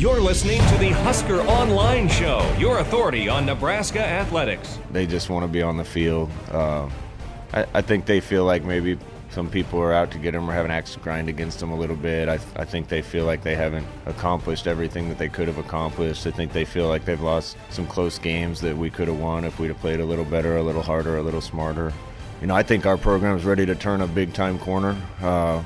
[0.00, 4.78] You're listening to the Husker Online Show, your authority on Nebraska athletics.
[4.90, 6.30] They just want to be on the field.
[6.50, 6.88] Uh,
[7.52, 8.96] I, I think they feel like maybe
[9.28, 11.70] some people are out to get them or have an axe to grind against them
[11.70, 12.30] a little bit.
[12.30, 16.26] I, I think they feel like they haven't accomplished everything that they could have accomplished.
[16.26, 19.44] I think they feel like they've lost some close games that we could have won
[19.44, 21.92] if we'd have played a little better, a little harder, a little smarter.
[22.40, 24.96] You know, I think our program is ready to turn a big time corner.
[25.20, 25.62] Uh,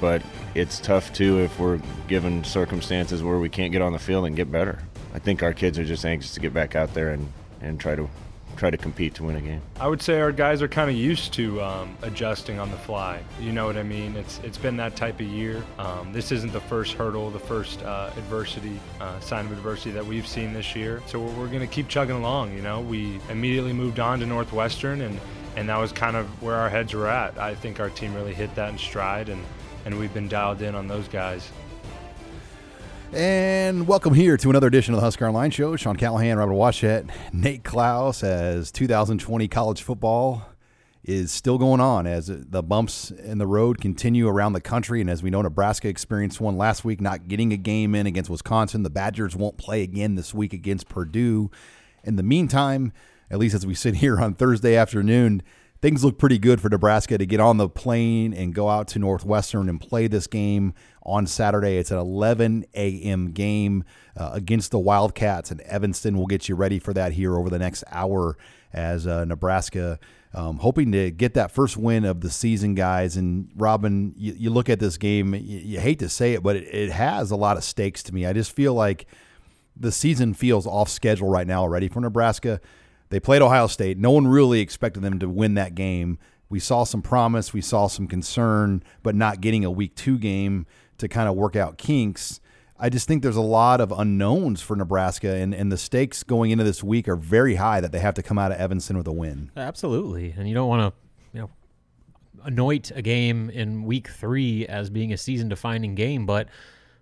[0.00, 0.22] but
[0.54, 4.36] it's tough too if we're given circumstances where we can't get on the field and
[4.36, 4.78] get better.
[5.14, 7.94] I think our kids are just anxious to get back out there and, and try
[7.94, 8.08] to
[8.56, 9.60] try to compete to win a game.
[9.80, 13.20] I would say our guys are kind of used to um, adjusting on the fly.
[13.40, 14.16] You know what I mean?
[14.16, 15.62] It's it's been that type of year.
[15.78, 20.06] Um, this isn't the first hurdle, the first uh, adversity, uh, sign of adversity that
[20.06, 21.02] we've seen this year.
[21.06, 22.54] So we're, we're going to keep chugging along.
[22.54, 25.18] You know, we immediately moved on to Northwestern, and
[25.56, 27.38] and that was kind of where our heads were at.
[27.38, 29.42] I think our team really hit that in stride, and
[29.84, 31.50] and we've been dialed in on those guys.
[33.12, 35.76] And welcome here to another edition of the Husker Online Show.
[35.76, 40.42] Sean Callahan, Robin Washut, Nate Clouse as 2020 college football
[41.04, 45.00] is still going on as the bumps in the road continue around the country.
[45.00, 48.30] And as we know, Nebraska experienced one last week, not getting a game in against
[48.30, 48.82] Wisconsin.
[48.82, 51.50] The Badgers won't play again this week against Purdue.
[52.02, 52.92] In the meantime,
[53.30, 55.42] at least as we sit here on Thursday afternoon,
[55.84, 58.98] things look pretty good for Nebraska to get on the plane and go out to
[58.98, 61.76] Northwestern and play this game on Saturday.
[61.76, 63.32] It's an 11 a.m.
[63.32, 63.84] game
[64.16, 67.58] uh, against the Wildcats, and Evanston will get you ready for that here over the
[67.58, 68.38] next hour
[68.72, 69.98] as uh, Nebraska.
[70.32, 73.18] Um, hoping to get that first win of the season, guys.
[73.18, 76.56] And Robin, you, you look at this game, you, you hate to say it, but
[76.56, 78.24] it, it has a lot of stakes to me.
[78.24, 79.04] I just feel like
[79.76, 82.62] the season feels off schedule right now already for Nebraska.
[83.10, 83.98] They played Ohio State.
[83.98, 86.18] No one really expected them to win that game.
[86.48, 90.66] We saw some promise, we saw some concern, but not getting a week two game
[90.98, 92.40] to kind of work out kinks.
[92.78, 96.50] I just think there's a lot of unknowns for Nebraska, and, and the stakes going
[96.50, 99.06] into this week are very high that they have to come out of Evanston with
[99.06, 99.50] a win.
[99.56, 100.34] Absolutely.
[100.36, 101.00] And you don't want to,
[101.32, 101.50] you know,
[102.44, 106.48] anoint a game in week three as being a season defining game, but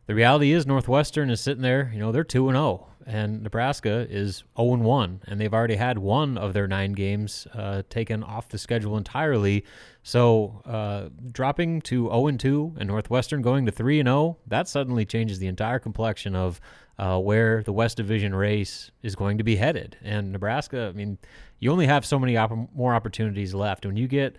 [0.06, 4.06] the reality is Northwestern is sitting there, you know, they're 2 and 0 and Nebraska
[4.08, 8.22] is 0 and 1 and they've already had one of their 9 games uh, taken
[8.22, 9.64] off the schedule entirely.
[10.02, 14.68] So, uh, dropping to 0 and 2 and Northwestern going to 3 and 0, that
[14.68, 16.60] suddenly changes the entire complexion of
[16.98, 19.96] uh, where the West Division race is going to be headed.
[20.02, 21.18] And Nebraska, I mean,
[21.58, 23.86] you only have so many opp- more opportunities left.
[23.86, 24.36] When you get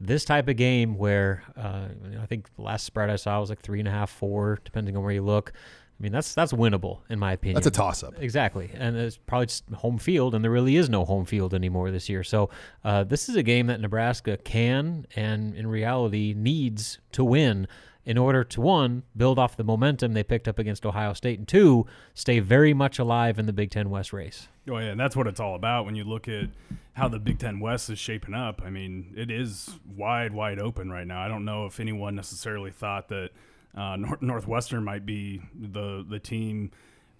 [0.00, 1.88] this type of game where uh,
[2.20, 4.96] I think the last spread I saw was like three and a half, four, depending
[4.96, 5.52] on where you look.
[5.98, 7.54] I mean, that's that's winnable in my opinion.
[7.54, 8.14] That's a toss up.
[8.20, 11.90] Exactly, and it's probably just home field, and there really is no home field anymore
[11.90, 12.24] this year.
[12.24, 12.50] So
[12.84, 17.68] uh, this is a game that Nebraska can and in reality needs to win
[18.04, 21.48] in order to one build off the momentum they picked up against Ohio State, and
[21.48, 24.48] two stay very much alive in the Big Ten West race.
[24.68, 26.50] Oh yeah, and that's what it's all about when you look at
[26.94, 28.62] how the Big Ten West is shaping up.
[28.64, 31.20] I mean, it is wide, wide open right now.
[31.20, 33.30] I don't know if anyone necessarily thought that
[33.76, 36.70] uh, North- Northwestern might be the the team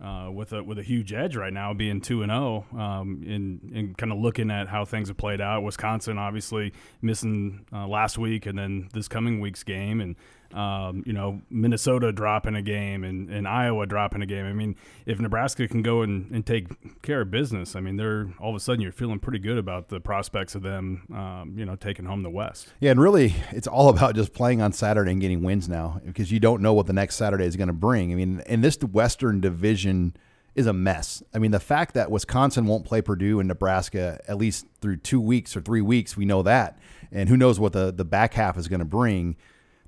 [0.02, 3.96] uh, with a with a huge edge right now, being two and zero, and and
[3.96, 5.62] kind of looking at how things have played out.
[5.62, 10.16] Wisconsin obviously missing uh, last week, and then this coming week's game, and
[10.54, 14.46] um, you know Minnesota dropping a game, and, and Iowa dropping a game.
[14.46, 16.68] I mean, if Nebraska can go and, and take
[17.02, 19.88] care of business, I mean, they're all of a sudden you're feeling pretty good about
[19.88, 22.72] the prospects of them, um, you know, taking home the West.
[22.80, 26.30] Yeah, and really, it's all about just playing on Saturday and getting wins now because
[26.30, 28.12] you don't know what the next Saturday is going to bring.
[28.12, 30.16] I mean, and this Western Division
[30.54, 31.22] is a mess.
[31.34, 35.20] I mean, the fact that Wisconsin won't play Purdue and Nebraska at least through two
[35.20, 36.78] weeks or three weeks, we know that.
[37.10, 39.36] And who knows what the, the back half is going to bring.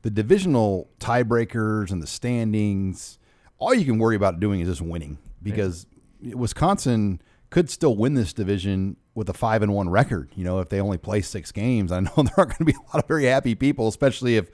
[0.07, 3.19] The divisional tiebreakers and the standings,
[3.59, 5.85] all you can worry about doing is just winning because
[6.23, 7.21] Wisconsin
[7.51, 10.31] could still win this division with a five and one record.
[10.37, 12.73] You know, if they only play six games, I know there aren't going to be
[12.75, 14.49] a lot of very happy people, especially if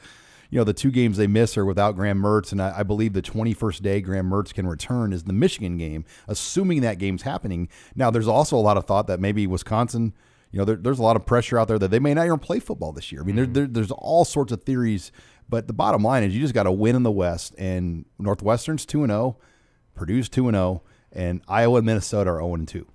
[0.49, 3.12] you know the two games they miss are without Graham Mertz, and I, I believe
[3.12, 7.69] the 21st day Graham Mertz can return is the Michigan game, assuming that game's happening.
[7.94, 10.14] Now, there's also a lot of thought that maybe Wisconsin.
[10.50, 12.38] You know, there, there's a lot of pressure out there that they may not even
[12.38, 13.22] play football this year.
[13.22, 13.55] I mean, there, mm.
[13.55, 15.10] there, there's all sorts of theories,
[15.52, 18.87] but the bottom line is you just got to win in the West, and Northwestern's
[18.87, 19.37] two and zero.
[19.94, 20.81] Purdue's two and zero,
[21.12, 22.87] and Iowa and Minnesota are zero and two.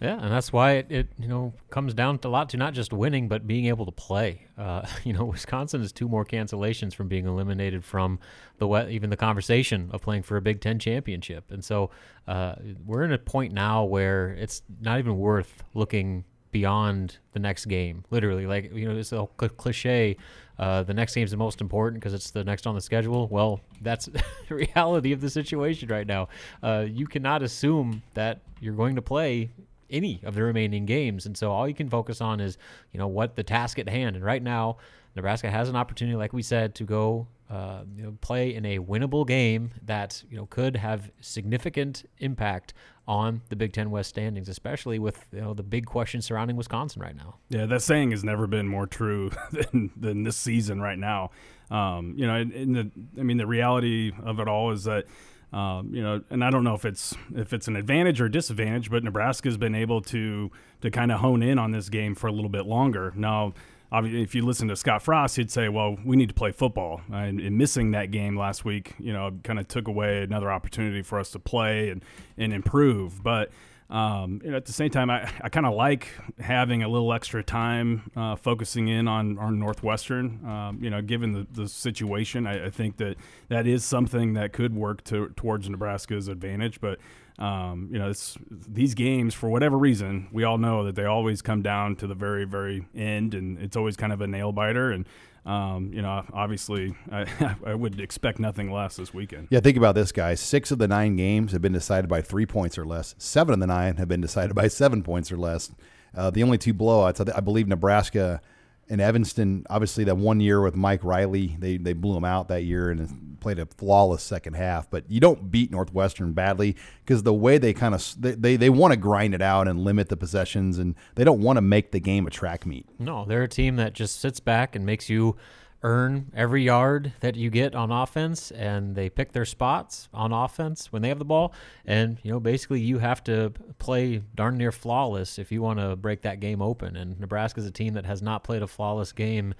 [0.00, 2.72] Yeah, and that's why it, it you know comes down to a lot to not
[2.72, 4.46] just winning but being able to play.
[4.56, 8.20] Uh, you know, Wisconsin is two more cancellations from being eliminated from
[8.58, 11.90] the even the conversation of playing for a Big Ten championship, and so
[12.28, 12.54] uh,
[12.86, 16.22] we're in a point now where it's not even worth looking
[16.52, 18.04] beyond the next game.
[18.12, 20.16] Literally, like you know, it's a cliche.
[20.58, 23.28] Uh, the next game is the most important because it's the next on the schedule.
[23.28, 24.06] Well, that's
[24.48, 26.28] the reality of the situation right now.
[26.62, 29.50] Uh, you cannot assume that you're going to play
[29.90, 32.58] any of the remaining games, and so all you can focus on is
[32.92, 34.16] you know what the task at hand.
[34.16, 34.78] And right now,
[35.16, 38.78] Nebraska has an opportunity, like we said, to go uh, you know, play in a
[38.78, 42.72] winnable game that you know could have significant impact
[43.06, 47.02] on the Big Ten West standings, especially with you know the big question surrounding Wisconsin
[47.02, 47.36] right now.
[47.50, 51.30] Yeah, that saying has never been more true than, than this season right now.
[51.70, 55.04] Um, you know, in the I mean, the reality of it all is that.
[55.52, 58.90] Um, you know, and I don't know if it's if it's an advantage or disadvantage,
[58.90, 60.50] but Nebraska's been able to
[60.80, 63.12] to kind of hone in on this game for a little bit longer.
[63.14, 63.54] Now,
[63.94, 67.00] obviously, if you listen to Scott Frost, he'd say, "Well, we need to play football."
[67.12, 71.02] And, and missing that game last week, you know, kind of took away another opportunity
[71.02, 72.02] for us to play and
[72.36, 73.22] and improve.
[73.22, 73.50] But
[73.90, 76.08] um, you know, at the same time, I, I kind of like
[76.40, 80.44] having a little extra time uh, focusing in on, on Northwestern.
[80.44, 83.16] Um, you know, given the, the situation, I, I, think that
[83.48, 86.80] that is something that could work to, towards Nebraska's advantage.
[86.80, 86.98] But
[87.38, 91.42] um, you know, it's these games, for whatever reason, we all know that they always
[91.42, 94.92] come down to the very, very end, and it's always kind of a nail biter.
[94.92, 95.04] And
[95.46, 99.48] um, you know, obviously, I, I, would expect nothing less this weekend.
[99.50, 100.40] Yeah, think about this, guys.
[100.40, 103.14] Six of the nine games have been decided by three points or less.
[103.18, 105.70] Seven of the nine have been decided by seven points or less.
[106.16, 108.40] Uh, the only two blowouts, I, I believe, Nebraska
[108.88, 112.62] and Evanston, obviously that one year with Mike Riley, they they blew him out that
[112.62, 114.90] year and played a flawless second half.
[114.90, 118.70] But you don't beat Northwestern badly because the way they kind of they, they, they
[118.70, 121.92] want to grind it out and limit the possessions and they don't want to make
[121.92, 122.86] the game a track meet.
[122.98, 125.36] No, they're a team that just sits back and makes you
[125.84, 130.90] earn every yard that you get on offense and they pick their spots on offense
[130.90, 131.52] when they have the ball.
[131.84, 135.94] And you know basically you have to play darn near flawless if you want to
[135.94, 136.96] break that game open.
[136.96, 139.54] And Nebraska's a team that has not played a flawless game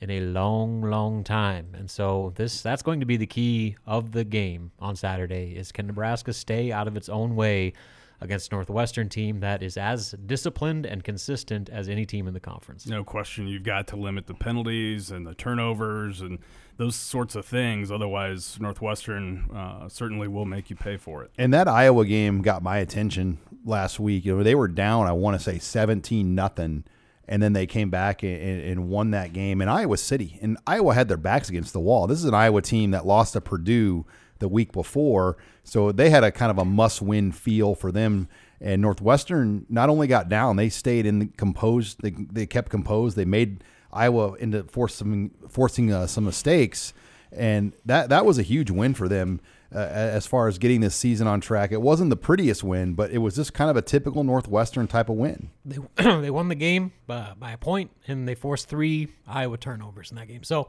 [0.00, 1.68] in a long long time.
[1.74, 5.72] And so this that's going to be the key of the game on Saturday is
[5.72, 7.72] can Nebraska stay out of its own way
[8.20, 12.86] against Northwestern team that is as disciplined and consistent as any team in the conference.
[12.86, 13.48] No question.
[13.48, 16.38] You've got to limit the penalties and the turnovers and
[16.76, 17.90] those sorts of things.
[17.90, 21.30] Otherwise, Northwestern uh, certainly will make you pay for it.
[21.38, 24.24] And that Iowa game got my attention last week.
[24.24, 26.84] You know, they were down, I want to say 17 nothing
[27.30, 30.36] and then they came back and, and, won that game in Iowa City.
[30.42, 32.08] And Iowa had their backs against the wall.
[32.08, 34.04] This is an Iowa team that lost to Purdue
[34.40, 35.36] the week before.
[35.62, 38.28] So they had a kind of a must win feel for them.
[38.60, 42.02] And Northwestern not only got down, they stayed in the composed.
[42.02, 43.16] They, they kept composed.
[43.16, 46.92] They made Iowa into some, forcing uh, some mistakes,
[47.32, 49.40] and that that was a huge win for them
[49.74, 51.72] uh, as far as getting this season on track.
[51.72, 55.08] It wasn't the prettiest win, but it was just kind of a typical Northwestern type
[55.08, 55.50] of win.
[55.64, 55.78] They
[56.20, 60.16] they won the game by, by a point, and they forced three Iowa turnovers in
[60.16, 60.42] that game.
[60.44, 60.68] So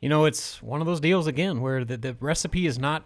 [0.00, 3.04] you know, it's one of those deals again where the, the recipe is not,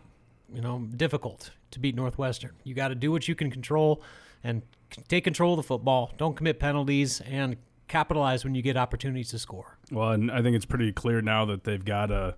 [0.53, 2.53] you know, difficult to beat Northwestern.
[2.65, 4.03] You got to do what you can control
[4.43, 4.63] and
[5.09, 6.13] take control of the football.
[6.17, 7.57] Don't commit penalties and
[7.89, 9.77] capitalize when you get opportunities to score.
[9.91, 12.37] Well, and I think it's pretty clear now that they've got a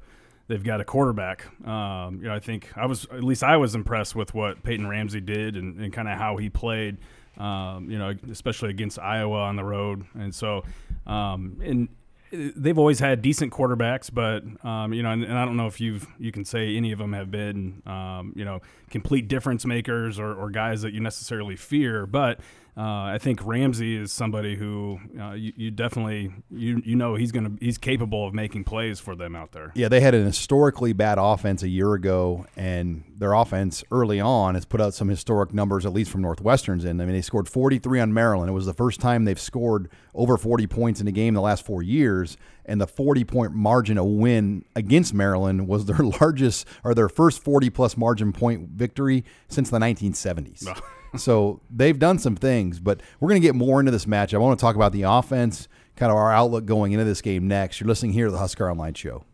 [0.49, 1.47] they've got a quarterback.
[1.66, 4.87] Um, you know, I think I was at least I was impressed with what Peyton
[4.87, 6.99] Ramsey did and, and kind of how he played.
[7.38, 10.64] Um, you know, especially against Iowa on the road, and so
[11.06, 11.88] um, and
[12.32, 15.80] they've always had decent quarterbacks, but um, you know, and, and, I don't know if
[15.80, 18.60] you've you can say any of them have been um, you know
[18.90, 22.40] complete difference makers or, or guys that you necessarily fear, but
[22.75, 27.31] uh, I think Ramsey is somebody who uh, you, you, definitely you you know he's
[27.31, 29.73] gonna he's capable of making plays for them out there.
[29.75, 34.55] Yeah, they had an historically bad offense a year ago, and their offense early on
[34.55, 37.02] has put out some historic numbers, at least from Northwestern's end.
[37.02, 38.49] I mean, they scored 43 on Maryland.
[38.49, 41.43] It was the first time they've scored over 40 points in a game in the
[41.43, 46.67] last four years, and the 40 point margin of win against Maryland was their largest
[46.85, 50.67] or their first 40 plus margin point victory since the 1970s
[51.16, 54.35] so they've done some things, but we're going to get more into this match.
[54.35, 57.49] I want to talk about the offense, kind of our outlook going into this game
[57.49, 57.81] next.
[57.81, 59.25] You're listening here to the Husker Online Show.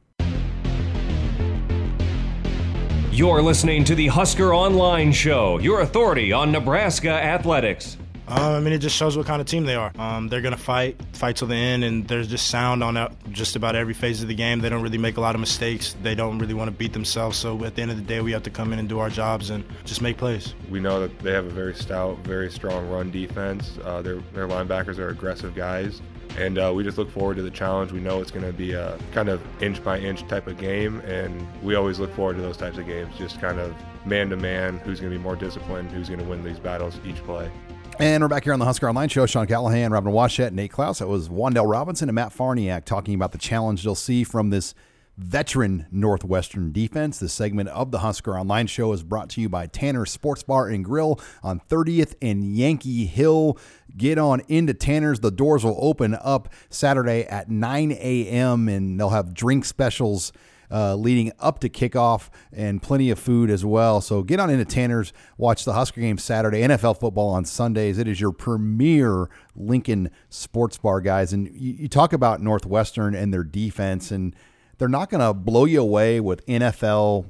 [3.10, 7.96] You're listening to the Husker Online Show, your authority on Nebraska athletics.
[8.28, 9.90] Um, I mean, it just shows what kind of team they are.
[9.98, 13.56] Um, they're going to fight, fight till the end, and they're just sound on just
[13.56, 14.60] about every phase of the game.
[14.60, 15.96] They don't really make a lot of mistakes.
[16.02, 17.38] They don't really want to beat themselves.
[17.38, 19.08] So at the end of the day, we have to come in and do our
[19.08, 20.54] jobs and just make plays.
[20.70, 23.78] We know that they have a very stout, very strong run defense.
[23.82, 26.02] Uh, their, their linebackers are aggressive guys.
[26.36, 27.92] And uh, we just look forward to the challenge.
[27.92, 31.00] We know it's going to be a kind of inch by inch type of game,
[31.00, 33.16] and we always look forward to those types of games.
[33.16, 36.26] Just kind of man to man, who's going to be more disciplined, who's going to
[36.26, 37.50] win these battles each play.
[38.00, 39.26] And we're back here on the Husker Online Show.
[39.26, 41.00] Sean Callahan, Robin Washut, Nate Clouse.
[41.00, 44.72] That was Wan'Dale Robinson and Matt Farniok talking about the challenge they'll see from this
[45.16, 47.18] veteran Northwestern defense.
[47.18, 50.68] This segment of the Husker Online Show is brought to you by Tanner Sports Bar
[50.68, 53.58] and Grill on 30th and Yankee Hill.
[53.96, 55.18] Get on into Tanner's.
[55.18, 58.68] The doors will open up Saturday at 9 a.m.
[58.68, 60.32] and they'll have drink specials
[60.70, 64.00] uh, leading up to kickoff and plenty of food as well.
[64.00, 67.98] So get on into Tanner's, watch the Husker game Saturday, NFL football on Sundays.
[67.98, 71.32] It is your premier Lincoln sports bar, guys.
[71.32, 74.34] And you, you talk about Northwestern and their defense, and
[74.78, 77.26] they're not going to blow you away with NFL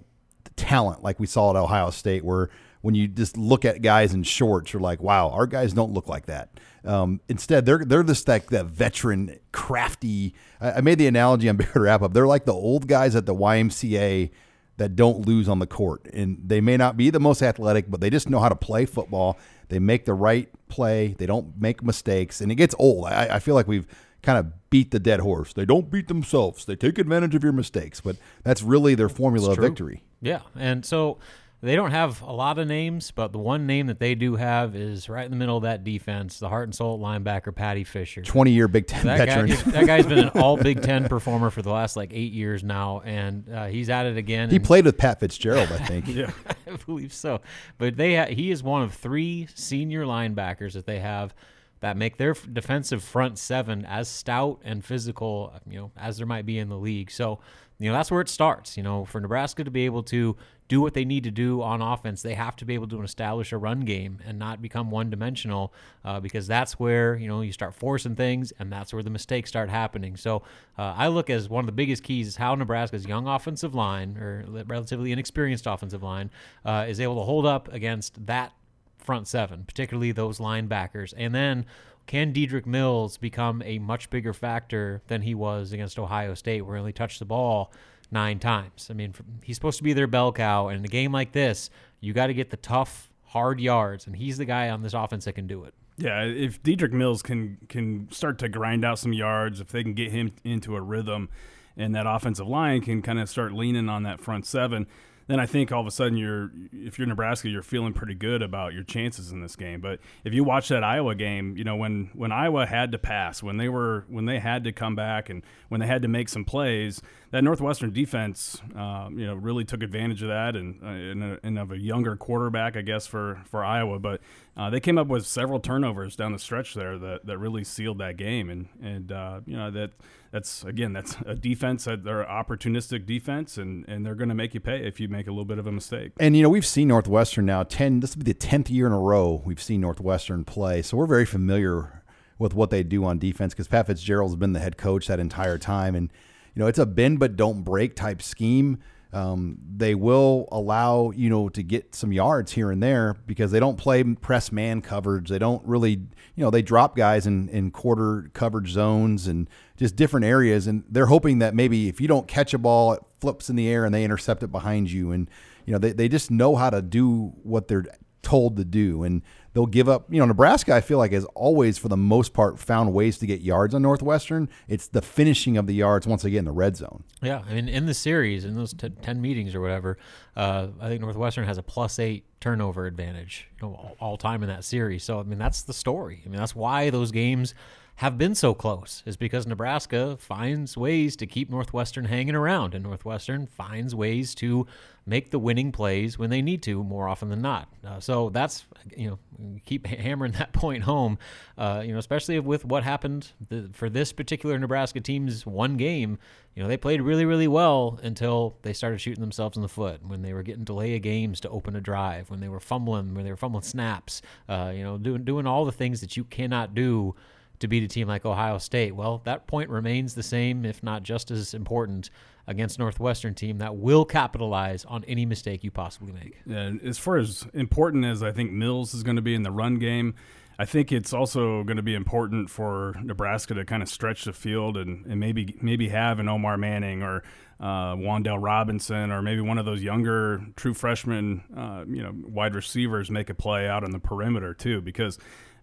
[0.57, 4.23] talent like we saw at Ohio State, where when you just look at guys in
[4.23, 6.51] shorts, you're like, wow, our guys don't look like that.
[6.85, 10.35] Um, instead, they're they're this like that veteran, crafty.
[10.61, 12.13] I, I made the analogy on Big Red Wrap Up.
[12.13, 14.31] They're like the old guys at the YMCA
[14.77, 18.01] that don't lose on the court, and they may not be the most athletic, but
[18.01, 19.37] they just know how to play football.
[19.69, 21.15] They make the right play.
[21.19, 23.07] They don't make mistakes, and it gets old.
[23.07, 23.87] I, I feel like we've
[24.23, 25.53] kind of beat the dead horse.
[25.53, 26.65] They don't beat themselves.
[26.65, 30.05] They take advantage of your mistakes, but that's really their formula of victory.
[30.21, 31.19] Yeah, and so
[31.61, 34.77] they don't have a lot of names, but the one name that they do have
[34.77, 38.23] is right in the middle of that defense, the heart and soul linebacker Paddy Fisher.
[38.23, 39.49] 20 year Big Ten that veteran.
[39.49, 42.63] Guy, that guy's been an all Big Ten performer for the last like eight years
[42.63, 44.51] now, and uh, he's at it again.
[44.51, 46.07] He played with Pat Fitzgerald, I think.
[46.09, 46.31] yeah.
[46.69, 47.41] I believe so.
[47.77, 51.35] But they ha- he is one of three senior linebackers that they have
[51.81, 56.47] that make their defensive front seven as stout and physical, you know, as there might
[56.47, 57.11] be in the league.
[57.11, 57.41] So,
[57.79, 58.77] you know, that's where it starts.
[58.77, 60.37] You know, for Nebraska to be able to
[60.69, 63.53] do what they need to do on offense, they have to be able to establish
[63.53, 65.73] a run game and not become one dimensional
[66.05, 69.49] uh, because that's where, you know, you start forcing things and that's where the mistakes
[69.49, 70.17] start happening.
[70.17, 70.43] So
[70.79, 74.19] uh, I look as one of the biggest keys is how Nebraska's young offensive line
[74.19, 76.31] or relatively inexperienced offensive line
[76.65, 78.53] uh, is able to hold up against that
[78.99, 81.15] front seven, particularly those linebackers.
[81.17, 81.65] And then
[82.07, 86.77] can Dedrick Mills become a much bigger factor than he was against Ohio State, where
[86.77, 87.73] he only touched the ball
[88.11, 88.89] nine times?
[88.91, 91.71] I mean, he's supposed to be their bell cow, and in a game like this,
[92.01, 95.25] you got to get the tough, hard yards, and he's the guy on this offense
[95.25, 95.75] that can do it.
[95.97, 99.95] Yeah, if Dedrick Mills can can start to grind out some yards, if they can
[99.95, 101.29] get him into a rhythm,
[101.77, 104.87] and that offensive line can kind of start leaning on that front seven,
[105.29, 108.43] then I think all of a sudden you're if you're Nebraska, you're feeling pretty good
[108.43, 109.81] about your chances in this game.
[109.81, 113.43] But if you watch that Iowa game, you know when when Iowa had to pass,
[113.43, 116.29] when they were when they had to come back, and when they had to make
[116.29, 120.87] some plays, that Northwestern defense, um, you know, really took advantage of that, and, uh,
[120.87, 123.99] and, a, and, of a younger quarterback, I guess, for for Iowa.
[123.99, 124.23] But
[124.57, 127.99] uh, they came up with several turnovers down the stretch there that, that really sealed
[127.99, 129.91] that game, and and uh, you know that
[130.31, 134.55] that's again that's a defense that they're opportunistic defense, and and they're going to make
[134.55, 136.13] you pay if you make a little bit of a mistake.
[136.21, 138.01] And you know we've seen Northwestern now ten.
[138.01, 141.07] This will be the tenth year in a row we've seen Northwestern play, so we're
[141.07, 142.03] very familiar
[142.39, 145.59] with what they do on defense because Pat Fitzgerald's been the head coach that entire
[145.59, 146.13] time, and
[146.55, 148.79] you know, it's a bend but don't break type scheme.
[149.11, 153.61] Um, they will allow you know to get some yards here and there because they
[153.61, 155.31] don't play press man coverage.
[155.31, 159.97] They don't really you know they drop guys in in quarter coverage zones and just
[159.97, 163.49] different areas, and they're hoping that maybe if you don't catch a ball, it flips
[163.49, 165.31] in the air and they intercept it behind you, and
[165.65, 167.87] you know they they just know how to do what they're
[168.29, 169.05] told to do.
[169.05, 169.23] And
[169.55, 172.59] they'll give up you know nebraska i feel like has always for the most part
[172.59, 174.49] found ways to get yards on northwestern.
[174.69, 177.03] It's the finishing of the yards once they get in the red zone.
[177.23, 179.97] Yeah i mean in the series in those t- 10 meetings or whatever
[180.37, 184.43] uh, i think northwestern has a plus eight turnover advantage you know all, all time
[184.43, 185.03] in that series.
[185.03, 186.23] So i mean that's the story.
[186.25, 187.55] I mean that's why those games
[187.97, 192.85] have been so close is because Nebraska finds ways to keep Northwestern hanging around, and
[192.85, 194.69] Northwestern finds ways to
[195.09, 197.73] make the winning plays when they need to more often than not.
[197.85, 199.19] Uh, so that's you know
[199.65, 201.19] keep hammering that point home.
[201.57, 206.19] Uh, you know, especially with what happened the, for this particular Nebraska team's one game.
[206.55, 210.05] You know, they played really really well until they started shooting themselves in the foot
[210.07, 213.15] when they were getting delay of games to open a drive, when they were fumbling,
[213.15, 214.23] when they were fumbling snaps.
[214.49, 217.15] Uh, you know, doing doing all the things that you cannot do
[217.61, 218.95] to beat a team like Ohio State.
[218.95, 222.11] Well, that point remains the same, if not just as important,
[222.49, 226.41] against Northwestern team that will capitalize on any mistake you possibly make.
[226.49, 229.53] And as far as important as I think Mills is going to be in the
[229.53, 230.15] run game,
[230.59, 234.33] I think it's also going to be important for Nebraska to kind of stretch the
[234.33, 237.23] field and, and maybe maybe have an Omar Manning or
[237.61, 242.55] uh, Wan'Dale Robinson or maybe one of those younger true freshmen, uh, you know, wide
[242.55, 245.19] receivers make a play out on the perimeter too, because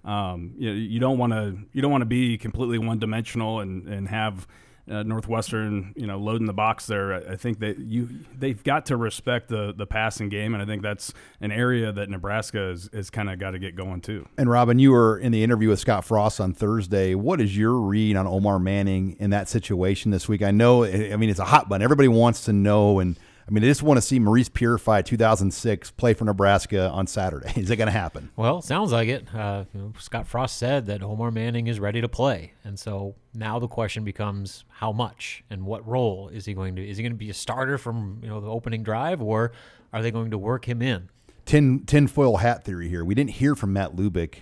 [0.06, 3.88] um, you, you don't want to you don't want to be completely one dimensional and
[3.88, 4.48] and have
[4.90, 7.14] uh, Northwestern, you know, loading the box there.
[7.14, 10.84] I think that you they've got to respect the the passing game, and I think
[10.84, 14.28] that's an area that Nebraska is, is kind of got to get going too.
[14.38, 17.16] And Robin, you were in the interview with Scott Frost on Thursday.
[17.16, 20.42] What is your read on Omar Manning in that situation this week?
[20.42, 21.84] I know, I mean, it's a hot button.
[21.84, 25.92] Everybody wants to know and I mean, I just want to see Maurice Purify 2006
[25.92, 27.54] play for Nebraska on Saturday.
[27.56, 28.32] Is it going to happen?
[28.36, 29.34] Well, sounds like it.
[29.34, 33.16] Uh, you know, Scott Frost said that Omar Manning is ready to play, and so
[33.36, 36.88] now the question becomes how much and what role is he going to?
[36.88, 39.52] Is he going to be a starter from you know the opening drive, or
[39.94, 41.10] are they going to work him in?
[41.46, 43.06] Tin tinfoil hat theory here.
[43.06, 44.40] We didn't hear from Matt Lubick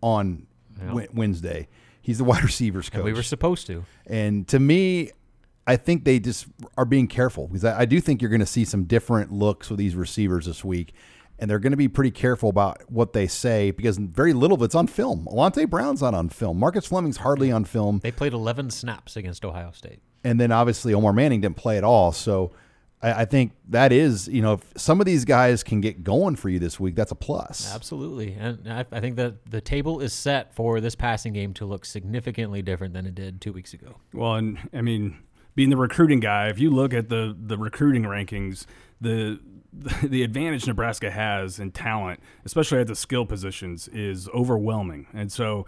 [0.00, 0.46] on
[0.80, 1.06] yeah.
[1.12, 1.66] Wednesday.
[2.00, 2.98] He's the wide receivers coach.
[2.98, 3.84] And we were supposed to.
[4.06, 5.10] And to me,
[5.66, 8.46] I think they just are being careful because I, I do think you're going to
[8.46, 10.92] see some different looks with these receivers this week.
[11.36, 14.62] And they're going to be pretty careful about what they say because very little of
[14.62, 15.26] it's on film.
[15.30, 16.58] Alante Brown's not on film.
[16.58, 17.98] Marcus Fleming's hardly on film.
[18.04, 19.98] They played 11 snaps against Ohio State.
[20.22, 22.12] And then obviously Omar Manning didn't play at all.
[22.12, 22.52] So
[23.02, 26.36] I, I think that is, you know, if some of these guys can get going
[26.36, 27.74] for you this week, that's a plus.
[27.74, 28.34] Absolutely.
[28.34, 31.84] And I, I think that the table is set for this passing game to look
[31.84, 33.96] significantly different than it did two weeks ago.
[34.12, 35.18] Well, and I mean,
[35.54, 38.66] being the recruiting guy, if you look at the the recruiting rankings,
[39.00, 39.40] the
[40.02, 45.06] the advantage Nebraska has in talent, especially at the skill positions, is overwhelming.
[45.12, 45.66] And so,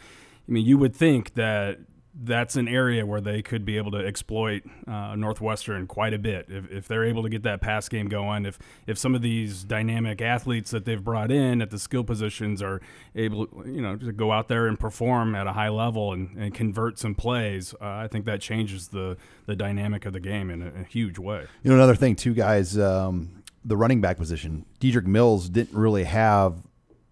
[0.48, 1.78] I mean, you would think that
[2.18, 6.46] that's an area where they could be able to exploit uh, Northwestern quite a bit
[6.48, 8.46] if, if they're able to get that pass game going.
[8.46, 12.62] If if some of these dynamic athletes that they've brought in at the skill positions
[12.62, 12.80] are
[13.14, 16.54] able, you know, to go out there and perform at a high level and, and
[16.54, 20.62] convert some plays, uh, I think that changes the the dynamic of the game in
[20.62, 21.46] a, a huge way.
[21.62, 22.78] You know, another thing too, guys.
[22.78, 26.62] Um, the running back position, Dedrick Mills didn't really have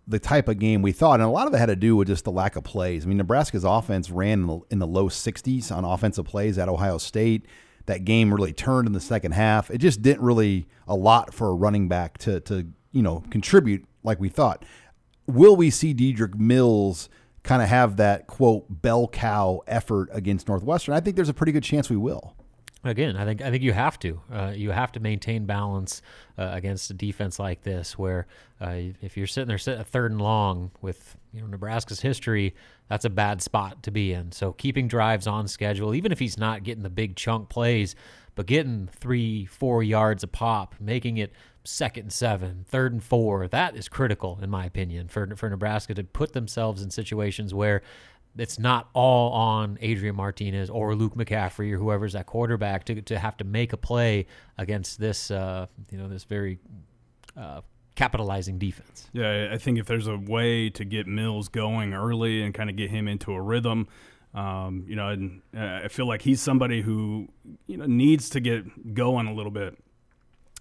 [0.06, 2.08] the type of game we thought, and a lot of it had to do with
[2.08, 3.04] just the lack of plays.
[3.04, 6.68] I mean, Nebraska's offense ran in the, in the low 60s on offensive plays at
[6.68, 7.46] Ohio State.
[7.86, 9.70] That game really turned in the second half.
[9.70, 13.84] It just didn't really a lot for a running back to to you know contribute
[14.02, 14.64] like we thought.
[15.26, 17.08] Will we see Dedrick Mills
[17.42, 20.94] kind of have that quote bell cow effort against Northwestern?
[20.94, 22.34] I think there's a pretty good chance we will.
[22.84, 24.20] Again, I think I think you have to.
[24.30, 26.02] Uh, you have to maintain balance
[26.36, 28.26] uh, against a defense like this, where
[28.60, 32.54] uh, if you're sitting there sitting a third and long with you know Nebraska's history,
[32.88, 34.32] that's a bad spot to be in.
[34.32, 37.96] So keeping drives on schedule, even if he's not getting the big chunk plays,
[38.34, 41.32] but getting three, four yards a pop, making it
[41.64, 45.94] second and seven, third and four, that is critical in my opinion for for Nebraska
[45.94, 47.80] to put themselves in situations where
[48.36, 53.18] it's not all on Adrian Martinez or Luke McCaffrey or whoever's that quarterback to, to
[53.18, 54.26] have to make a play
[54.58, 56.58] against this uh, you know this very
[57.36, 57.60] uh,
[57.94, 59.08] capitalizing defense.
[59.12, 62.76] Yeah, I think if there's a way to get Mills going early and kind of
[62.76, 63.88] get him into a rhythm,
[64.34, 67.28] um, you know, and uh, I feel like he's somebody who
[67.66, 69.78] you know needs to get going a little bit,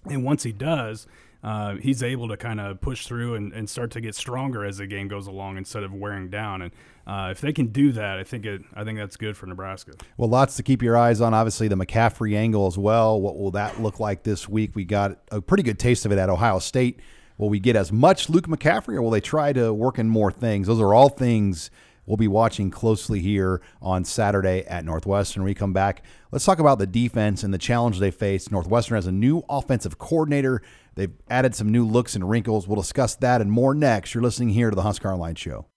[0.06, 1.08] and once he does,
[1.44, 4.78] uh, he's able to kind of push through and, and, start to get stronger as
[4.78, 6.62] the game goes along instead of wearing down.
[6.62, 6.72] And
[7.06, 8.62] uh, if they can do that, I think it.
[8.74, 9.94] I think that's good for Nebraska.
[10.16, 11.34] Well, lots to keep your eyes on.
[11.34, 13.20] Obviously, the McCaffrey angle as well.
[13.20, 14.74] What will that look like this week?
[14.74, 17.02] We got a pretty good taste of it at Ohio State.
[17.38, 20.32] Will we get as much Luke McCaffrey, or will they try to work in more
[20.32, 20.68] things?
[20.68, 21.72] Those are all things
[22.06, 25.44] we'll be watching closely here on Saturday at Northwestern.
[25.44, 28.52] When we come back, let's talk about the defense and the challenge they face.
[28.52, 30.62] Northwestern has a new offensive coordinator.
[30.96, 32.68] They've added some new looks and wrinkles.
[32.68, 34.14] We'll discuss that and more next.
[34.14, 35.68] You're listening here to the Husker Online Show.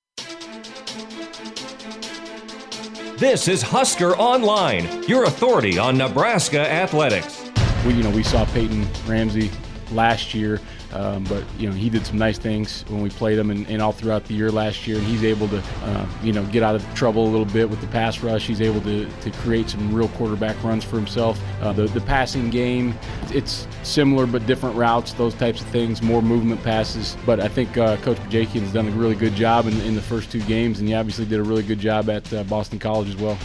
[3.19, 7.51] This is Husker Online, your authority on Nebraska athletics.
[7.87, 9.51] We, you know, we saw Peyton Ramsey
[9.91, 10.61] last year
[10.93, 13.83] um, but you know he did some nice things when we played him, and, and
[13.83, 14.99] all throughout the year last year.
[14.99, 17.81] And he's able to uh, you know get out of trouble a little bit with
[17.81, 18.47] the pass rush.
[18.47, 21.41] He's able to, to create some real quarterback runs for himself.
[21.61, 22.95] Uh, the the passing game,
[23.31, 27.17] it's similar but different routes, those types of things, more movement passes.
[27.27, 30.31] But I think uh, Coach has done a really good job in, in the first
[30.31, 33.17] two games, and he obviously did a really good job at uh, Boston College as
[33.17, 33.39] well.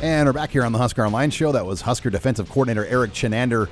[0.00, 1.50] And we're back here on the Husker Online Show.
[1.50, 3.68] That was Husker defensive coordinator Erik Chinander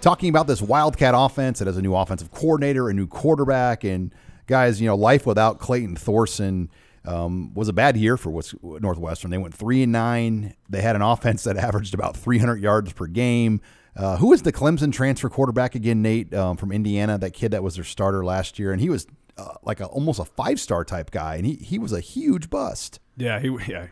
[0.00, 1.60] talking about this Wildcat offense.
[1.60, 4.14] It has a new offensive coordinator, a new quarterback, and
[4.46, 6.70] guys, you know, life without Clayton Thorson
[7.04, 9.30] um, was a bad year for what's Northwestern.
[9.30, 10.54] They went three and nine.
[10.68, 13.60] They had an offense that averaged about 300 yards per game.
[13.96, 17.18] Uh, who was the Clemson transfer quarterback again, Nate, um, from Indiana?
[17.18, 20.20] That kid that was their starter last year, and he was uh, like a almost
[20.20, 23.00] a five star type guy, and he he was a huge bust.
[23.16, 23.88] Yeah, he yeah.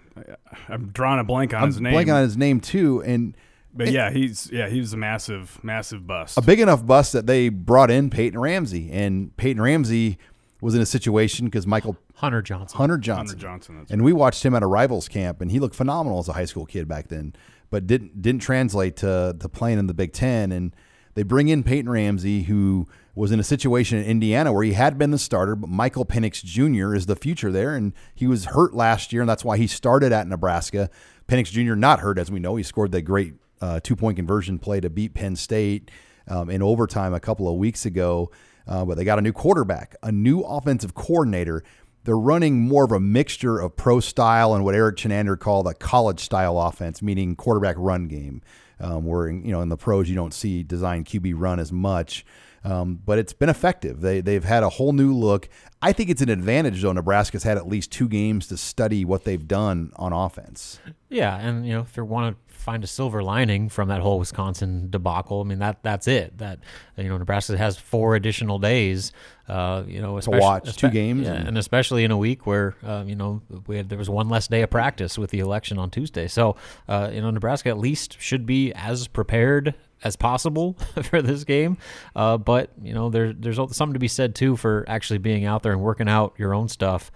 [0.68, 1.94] I'm drawing a blank on I'm his name.
[1.94, 3.36] blanking on his name too, and
[3.72, 6.38] but yeah, he's yeah he was a massive massive bust.
[6.38, 10.18] a big enough bust that they brought in Peyton Ramsey, and Peyton Ramsey
[10.60, 12.76] was in a situation because Michael Hunter Johnson.
[12.76, 13.36] Hunter Johnson.
[13.36, 16.18] Hunter Johnson, that's and we watched him at a rivals camp, and he looked phenomenal
[16.18, 17.34] as a high school kid back then,
[17.70, 20.50] but didn't didn't translate to to playing in the Big Ten.
[20.50, 20.74] And
[21.14, 24.96] they bring in Peyton Ramsey, who was in a situation in Indiana where he had
[24.96, 26.94] been the starter, but Michael Penix Jr.
[26.94, 30.12] is the future there, and he was hurt last year, and that's why he started
[30.12, 30.88] at Nebraska.
[31.26, 31.74] Penix Jr.
[31.74, 34.90] not hurt, as we know, he scored the great uh, two point conversion play to
[34.90, 35.90] beat Penn State
[36.28, 38.30] um, in overtime a couple of weeks ago.
[38.66, 41.64] Uh, but they got a new quarterback, a new offensive coordinator.
[42.04, 45.74] They're running more of a mixture of pro style and what Erik Chinander called a
[45.74, 48.42] college style offense, meaning quarterback run game.
[48.80, 52.24] Um, where you know in the pros you don't see design QB run as much,
[52.62, 54.00] um, but it's been effective.
[54.00, 55.48] They they've had a whole new look.
[55.82, 56.92] I think it's an advantage though.
[56.92, 60.78] Nebraska's had at least two games to study what they've done on offense.
[61.08, 64.18] Yeah, and you know if you want to find a silver lining from that whole
[64.18, 66.38] Wisconsin debacle, I mean that that's it.
[66.38, 66.58] That
[66.96, 69.12] you know Nebraska has four additional days,
[69.48, 72.74] uh, you know, to watch two games, yeah, and, and, especially in a week where
[72.84, 75.78] uh, you know we had there was one less day of practice with the election
[75.78, 76.28] on Tuesday.
[76.28, 76.56] So
[76.88, 81.76] uh, you know Nebraska at least should be as prepared as possible for this game.
[82.14, 85.62] Uh, but you know, there, there's something to be said too for actually being out
[85.62, 87.10] there and working out your own stuff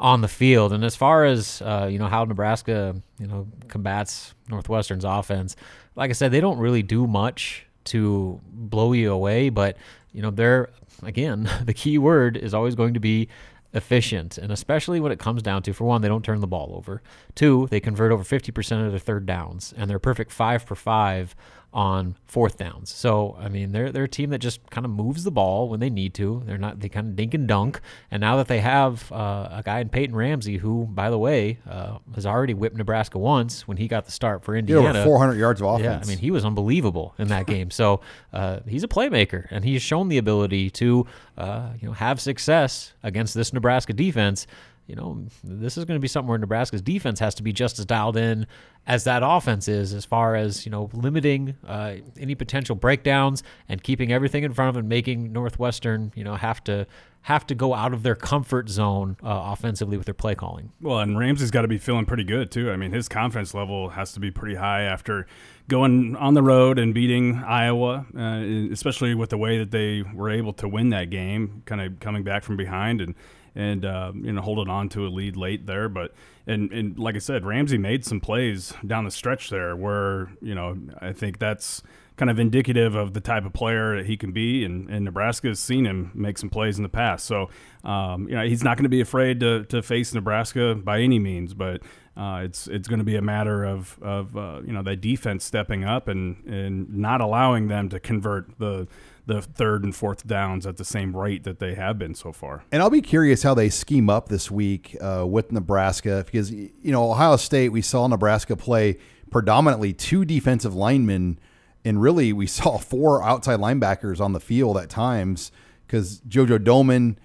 [0.00, 0.72] on the field.
[0.72, 5.54] And as far as uh, you know how Nebraska you know combats Northwestern's offense,
[5.94, 9.50] like I said, they don't really do much to blow you away.
[9.50, 9.76] But
[10.12, 10.70] you know, they're
[11.02, 13.28] again the key word is always going to be
[13.72, 16.72] efficient, and especially when it comes down to, for one, they don't turn the ball
[16.74, 17.02] over.
[17.36, 21.36] Two, they convert over 50% of their third downs, and they're perfect five for five
[21.72, 22.90] on fourth downs.
[22.90, 25.80] So I mean, they're they're a team that just kind of moves the ball when
[25.80, 26.42] they need to.
[26.46, 27.80] They're not they kind of dink and dunk.
[28.10, 31.58] And now that they have uh, a guy in Peyton Ramsey, who by the way
[31.68, 35.38] uh, has already whipped Nebraska once when he got the start for Indiana, over 400
[35.38, 35.84] yards of offense.
[35.84, 37.70] Yeah, I mean he was unbelievable in that game.
[37.70, 38.00] So
[38.32, 41.06] uh, he's a playmaker, and he's shown the ability to
[41.38, 44.46] uh, you know have success against this Nebraska defense
[44.90, 47.78] you know, this is going to be something where Nebraska's defense has to be just
[47.78, 48.44] as dialed in
[48.88, 53.84] as that offense is, as far as you know, limiting uh, any potential breakdowns and
[53.84, 56.88] keeping everything in front of them, making Northwestern, you know, have to
[57.22, 60.72] have to go out of their comfort zone uh, offensively with their play calling.
[60.80, 62.72] Well, and Ramsey's got to be feeling pretty good too.
[62.72, 65.26] I mean, his confidence level has to be pretty high after
[65.68, 70.30] going on the road and beating Iowa, uh, especially with the way that they were
[70.30, 73.14] able to win that game, kind of coming back from behind and
[73.54, 75.88] and uh, you know holding on to a lead late there.
[75.88, 76.14] But
[76.46, 80.54] and and like I said, Ramsey made some plays down the stretch there where you
[80.54, 81.82] know I think that's
[82.16, 84.62] kind of indicative of the type of player that he can be.
[84.62, 87.48] And, and Nebraska has seen him make some plays in the past, so
[87.82, 91.18] um, you know he's not going to be afraid to to face Nebraska by any
[91.18, 91.82] means, but.
[92.16, 95.42] Uh, it's it's going to be a matter of of uh, you know that defense
[95.42, 98.86] stepping up and and not allowing them to convert the
[99.30, 102.64] the third and fourth downs at the same rate that they have been so far.
[102.72, 106.70] And I'll be curious how they scheme up this week uh, with Nebraska because you
[106.82, 108.98] know Ohio State we saw Nebraska play
[109.30, 111.38] predominantly two defensive linemen
[111.84, 115.52] and really we saw four outside linebackers on the field at times
[115.86, 117.16] because JoJo Domann.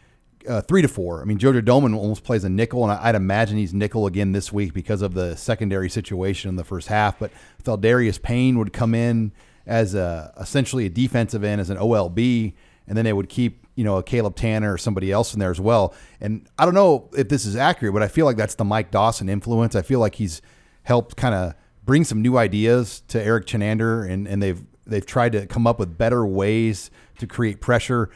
[0.47, 1.23] Uh, three to four.
[1.23, 4.53] I mean, JoJo Domann almost plays a nickel, and I'd imagine he's nickel again this
[4.53, 7.17] week because of the secondary situation in the first half.
[7.17, 7.31] But
[7.63, 9.31] Pheldarius Payne would come in
[9.65, 12.54] as a, essentially a defensive end as an OLB,
[12.88, 15.51] and then they would keep you know a Caleb Tannor or somebody else in there
[15.51, 15.93] as well.
[16.21, 18.91] And I don't know if this is accurate, but I feel like that's the Mike
[18.91, 19.75] Dawson influence.
[19.75, 20.41] I feel like he's
[20.84, 25.34] helped kind of bring some new ideas to Erik Chinander, and and they've they've tried
[25.34, 28.10] to come up with better ways to create pressure.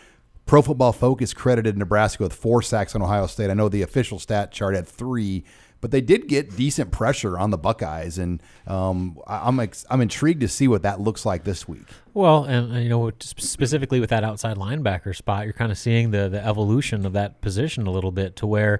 [0.46, 3.52] Pro Football Focus credited Nebraska with four sacks on Ohio State.
[3.52, 5.44] I know the official stat chart had three,
[5.82, 10.42] but they did get decent pressure on the Buckeyes, and um, I'm ex- I'm intrigued
[10.42, 11.88] to see what that looks like this week.
[12.14, 16.12] Well, and, and, you know specifically with that outside linebacker spot, you're kind of seeing
[16.12, 18.80] the the evolution of that position a little bit to where.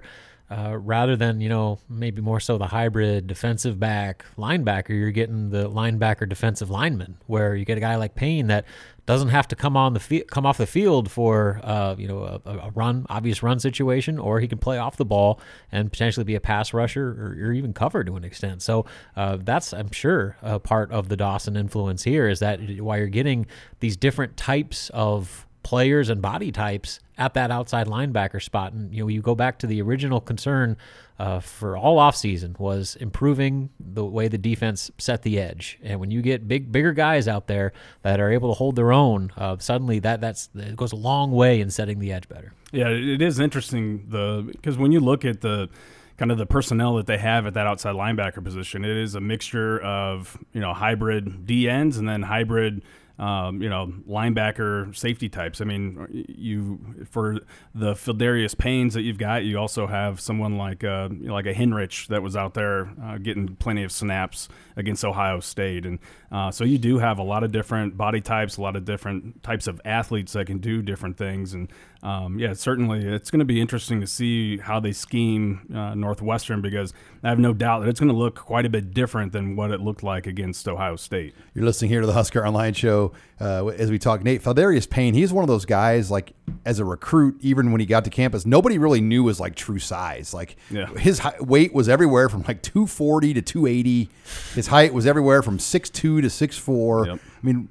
[0.50, 5.50] Uh, rather than you know maybe more so the hybrid defensive back linebacker, you're getting
[5.50, 8.64] the linebacker defensive lineman, where you get a guy like Payne that
[9.06, 12.50] doesn't have to come on the come off the field for uh, you know a,
[12.50, 16.34] a, run obvious run situation, or he can play off the ball and potentially be
[16.34, 18.62] a pass rusher or, or even cover to an extent.
[18.62, 18.86] So
[19.16, 23.06] uh, that's I'm sure a part of the Dawson influence here is that while you're
[23.06, 23.46] getting
[23.80, 28.72] these different types of players and body types at that outside linebacker spot.
[28.72, 30.76] And you know, you go back to the original concern
[31.18, 35.78] uh, for all offseason was improving the way the defense set the edge.
[35.82, 38.92] And when you get big, bigger guys out there that are able to hold their
[38.92, 42.54] own, uh, suddenly that that's it goes a long way in setting the edge better.
[42.72, 45.68] Yeah, it is interesting the because when you look at the
[46.16, 49.20] kind of the personnel that they have at that outside linebacker position, it is a
[49.20, 52.82] mixture of you know hybrid D ends and then hybrid
[53.20, 55.60] um, you know, linebacker safety types.
[55.60, 56.80] I mean, you
[57.10, 57.38] for
[57.74, 61.44] the Pheldarius Paynes that you've got, you also have someone like uh, you know, like
[61.44, 65.98] a Henrich that was out there uh, getting plenty of snaps against Ohio State, and
[66.32, 69.42] uh, so you do have a lot of different body types, a lot of different
[69.42, 71.70] types of athletes that can do different things, and
[72.02, 76.62] um, yeah, certainly it's going to be interesting to see how they scheme uh, Northwestern
[76.62, 79.54] because I have no doubt that it's going to look quite a bit different than
[79.54, 81.34] what it looked like against Ohio State.
[81.54, 84.24] You're listening here to the Husker Online Show uh, as we talk.
[84.24, 86.32] Nate Pheldarius Payne, he's one of those guys like
[86.64, 89.78] as a recruit, even when he got to campus, nobody really knew his like true
[89.78, 90.32] size.
[90.32, 90.86] Like Yeah.
[90.94, 94.08] his height, weight was everywhere from like 240 to 280.
[94.54, 97.06] His height was everywhere from 6'2 to 6'4.
[97.06, 97.18] Yep.
[97.42, 97.68] I mean,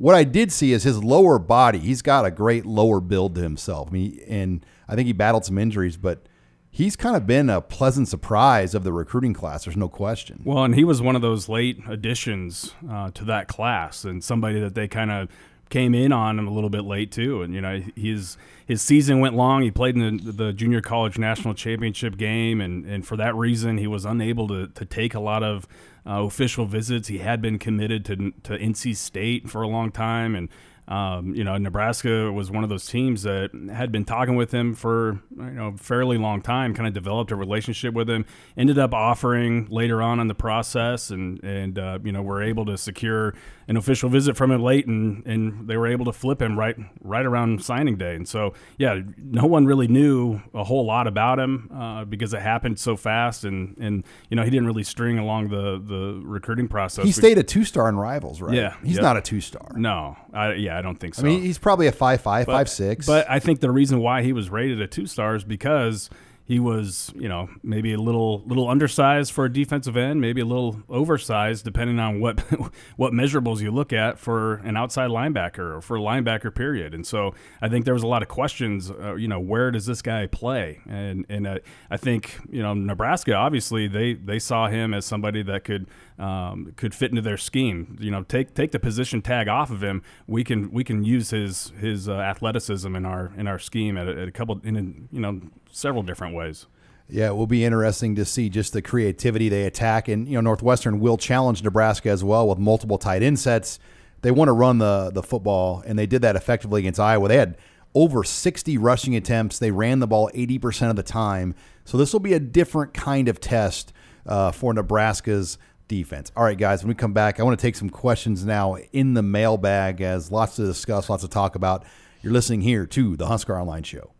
[0.00, 1.78] what I did see is his lower body.
[1.78, 3.88] He's got a great lower build to himself.
[3.90, 6.26] I mean, and I think he battled some injuries, but
[6.70, 9.64] he's kind of been a pleasant surprise of the recruiting class.
[9.64, 10.40] There's no question.
[10.42, 14.58] Well, and he was one of those late additions uh, to that class, and somebody
[14.60, 15.28] that they kind of
[15.68, 17.42] came in on him a little bit late too.
[17.42, 19.60] And you know, his his season went long.
[19.60, 23.76] He played in the, the junior college national championship game, and and for that reason,
[23.76, 25.68] he was unable to to take a lot of
[26.10, 27.06] Uh, official visits.
[27.06, 30.48] He had been committed to to NC State for a long time, and
[30.88, 34.74] um, you know, Nebraska was one of those teams that had been talking with him
[34.74, 36.74] for you know a fairly long time.
[36.74, 38.24] Kind of developed a relationship with him.
[38.56, 42.66] Ended up offering later on in the process, and and uh, you know were able
[42.66, 43.34] to secure
[43.68, 46.76] an official visit from him late, and and they were able to flip him right
[47.00, 48.16] right around signing day.
[48.16, 52.42] And so yeah, no one really knew a whole lot about him uh, because it
[52.42, 56.66] happened so fast, and and you know he didn't really string along the the recruiting
[56.66, 57.04] process.
[57.04, 58.56] He stayed a two star in rivals, right?
[58.56, 59.70] Yeah, he's not a two star.
[59.76, 61.22] No, I, yeah, I don't think so.
[61.22, 63.06] I mean, he's probably a five five, But- five six.
[63.06, 66.08] But I think the reason why he was rated a two star is because
[66.46, 70.44] he was, you know, maybe a little little undersized for a defensive end, maybe a
[70.44, 72.40] little oversized, depending on what
[72.96, 76.92] what measurables you look at for an outside linebacker or for a linebacker period.
[76.94, 78.90] And so I think there was a lot of questions.
[78.90, 80.80] Uh, you know, where does this guy play?
[80.88, 81.58] And and uh,
[81.90, 85.86] I think you know Nebraska obviously they they saw him as somebody that could
[86.20, 87.96] um, could fit into their scheme.
[88.00, 90.02] You know, take take the position tag off of him.
[90.26, 94.08] We can we can use his his uh, athleticism in our in our scheme at
[94.08, 96.66] a, at a couple in a, you know several different ways.
[97.12, 100.06] Yeah, it will be interesting to see just the creativity they attack.
[100.06, 103.80] And, you know, Northwestern will challenge Nebraska as well with multiple tight end sets.
[104.22, 107.26] They want to run the, the football, and they did that effectively against Iowa.
[107.26, 107.56] They had
[107.94, 109.58] over 60 rushing attempts.
[109.58, 111.54] They ran the ball 80% of the time.
[111.84, 113.92] So this will be a different kind of test
[114.26, 115.58] uh, for Nebraska's
[115.90, 116.30] defense.
[116.36, 119.14] All right, guys, when we come back, I want to take some questions now in
[119.14, 121.84] the mailbag as lots to discuss, lots to talk about.
[122.22, 124.12] You're listening here to the Husker Online Show.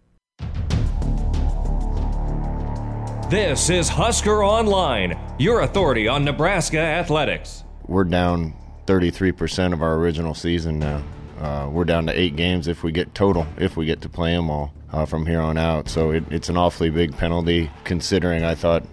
[3.31, 7.63] This is Husker Online, your authority on Nebraska athletics.
[7.87, 8.55] We're down
[8.87, 11.03] 33% of our original season now.
[11.39, 14.35] Uh, we're down to eight games if we get total, if we get to play
[14.35, 15.89] them all uh, from here on out.
[15.89, 18.85] So it, it's an awfully big penalty, considering I thought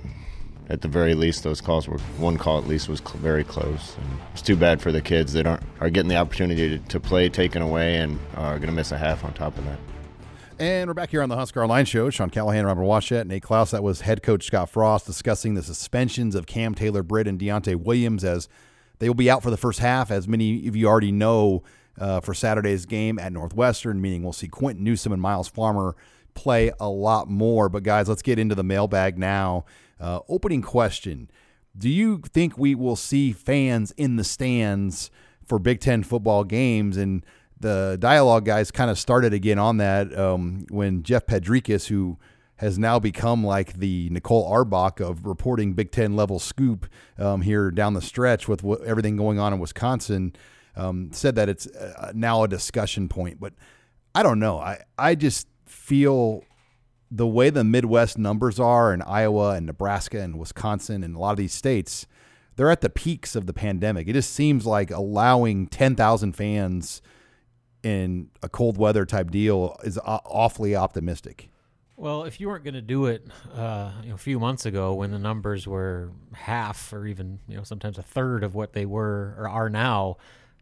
[0.69, 3.95] at the very least those calls were one call at least was cl- very close.
[3.97, 6.99] And it's too bad for the kids that aren't are getting the opportunity to, to
[6.99, 9.79] play taken away and are going to miss a half on top of that.
[10.59, 12.09] And we're back here on the Husker Online Show.
[12.09, 13.69] Sean Callahan, Robin Washut, Nate Clouse.
[13.69, 17.75] That was head coach Scott Frost discussing the suspensions of Cam Taylor Britt and Deontai
[17.75, 18.49] Williams as
[18.97, 21.61] they will be out for the first half, as many of you already know,
[21.99, 25.95] uh, for Saturday's game at Northwestern, meaning we'll see Quinton Newsome and Myles Farmer
[26.33, 27.69] play a lot more.
[27.69, 29.65] But, guys, let's get into the mailbag now.
[29.99, 31.29] Uh, opening question
[31.77, 35.09] Do you think we will see fans in the stands
[35.45, 36.97] for Big Ten football games?
[36.97, 37.25] And
[37.59, 42.17] the dialogue guys kind of started again on that um, when Jeff Potrykus, who
[42.57, 47.71] has now become like the Nicole Auerbach of reporting Big Ten level scoop um, here
[47.71, 50.33] down the stretch with what, everything going on in Wisconsin,
[50.75, 53.39] um, said that it's uh, now a discussion point.
[53.39, 53.53] But
[54.13, 54.59] I don't know.
[54.59, 56.43] I, I just feel
[57.09, 61.31] the way the Midwest numbers are in Iowa and Nebraska and Wisconsin and a lot
[61.31, 62.05] of these states,
[62.55, 64.07] they're at the peaks of the pandemic.
[64.07, 67.01] It just seems like allowing 10,000 fans
[67.83, 71.49] in a cold weather type deal is awfully optimistic.
[71.95, 74.93] Well, if you weren't going to do it uh, you know, a few months ago
[74.93, 78.85] when the numbers were half or even you know sometimes a third of what they
[78.85, 80.17] were or are now,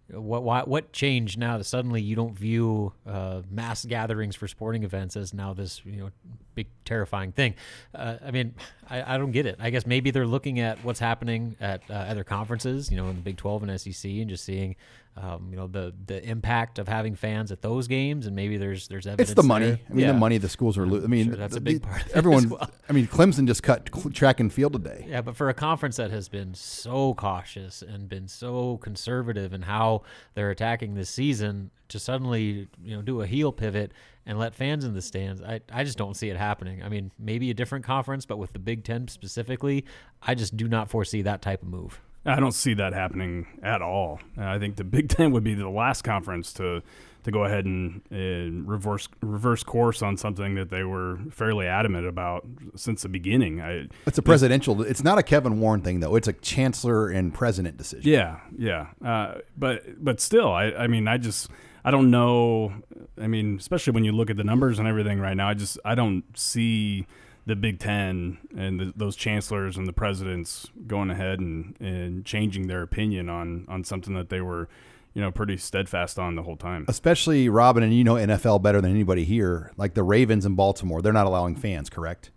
[0.09, 4.83] what what what changed now that suddenly you don't view uh, mass gatherings for sporting
[4.83, 6.09] events as now this you know
[6.53, 7.55] big terrifying thing?
[7.93, 8.53] Uh, I mean,
[8.89, 9.57] I, I don't get it.
[9.59, 13.15] I guess maybe they're looking at what's happening at uh, other conferences, you know, in
[13.15, 14.75] the Big 12 and SEC, and just seeing
[15.17, 18.87] um, you know the the impact of having fans at those games, and maybe there's
[18.89, 19.29] there's evidence.
[19.29, 19.65] It's the money.
[19.67, 19.79] there.
[19.89, 20.11] I mean, Yeah.
[20.11, 20.85] the money the schools are.
[20.85, 21.05] losing.
[21.05, 22.49] I mean, Sure, that's a the- big the- part Everyone.
[22.49, 22.69] well.
[22.89, 25.05] I mean, Clemson just cut track and field today.
[25.07, 29.61] Yeah, but for a conference that has been so cautious and been so conservative in
[29.63, 30.01] how
[30.33, 33.91] they're attacking this season, to suddenly you know do a heel pivot
[34.25, 36.81] and let fans in the stands, I, I just don't see it happening.
[36.83, 39.85] I mean, maybe a different conference, but with the Big Ten specifically,
[40.21, 42.01] I just do not foresee that type of move.
[42.25, 44.19] I don't see that happening at all.
[44.37, 46.81] Uh, I think the Big Ten would be the last conference to
[47.23, 52.05] to go ahead and, and reverse reverse course on something that they were fairly adamant
[52.07, 53.61] about since the beginning.
[53.61, 54.83] I, It's a presidential.
[54.83, 56.15] It's not a Kevin Warren thing though.
[56.15, 58.11] It's a chancellor and president decision.
[58.11, 58.87] Yeah, yeah.
[59.03, 61.49] Uh, but but still, I, I mean, I just
[61.83, 62.73] I don't know.
[63.19, 65.79] I mean, especially when you look at the numbers and everything right now, I just
[65.83, 67.07] I don't see
[67.45, 72.67] the Big Ten and the, those chancellors and the presidents going ahead and, and changing
[72.67, 74.67] their opinion on on something that they were,
[75.13, 76.85] you know, pretty steadfast on the whole time.
[76.87, 79.71] Especially Robin, and you know NFL better than anybody here.
[79.77, 82.31] Like the Ravens in Baltimore, they're not allowing fans, correct?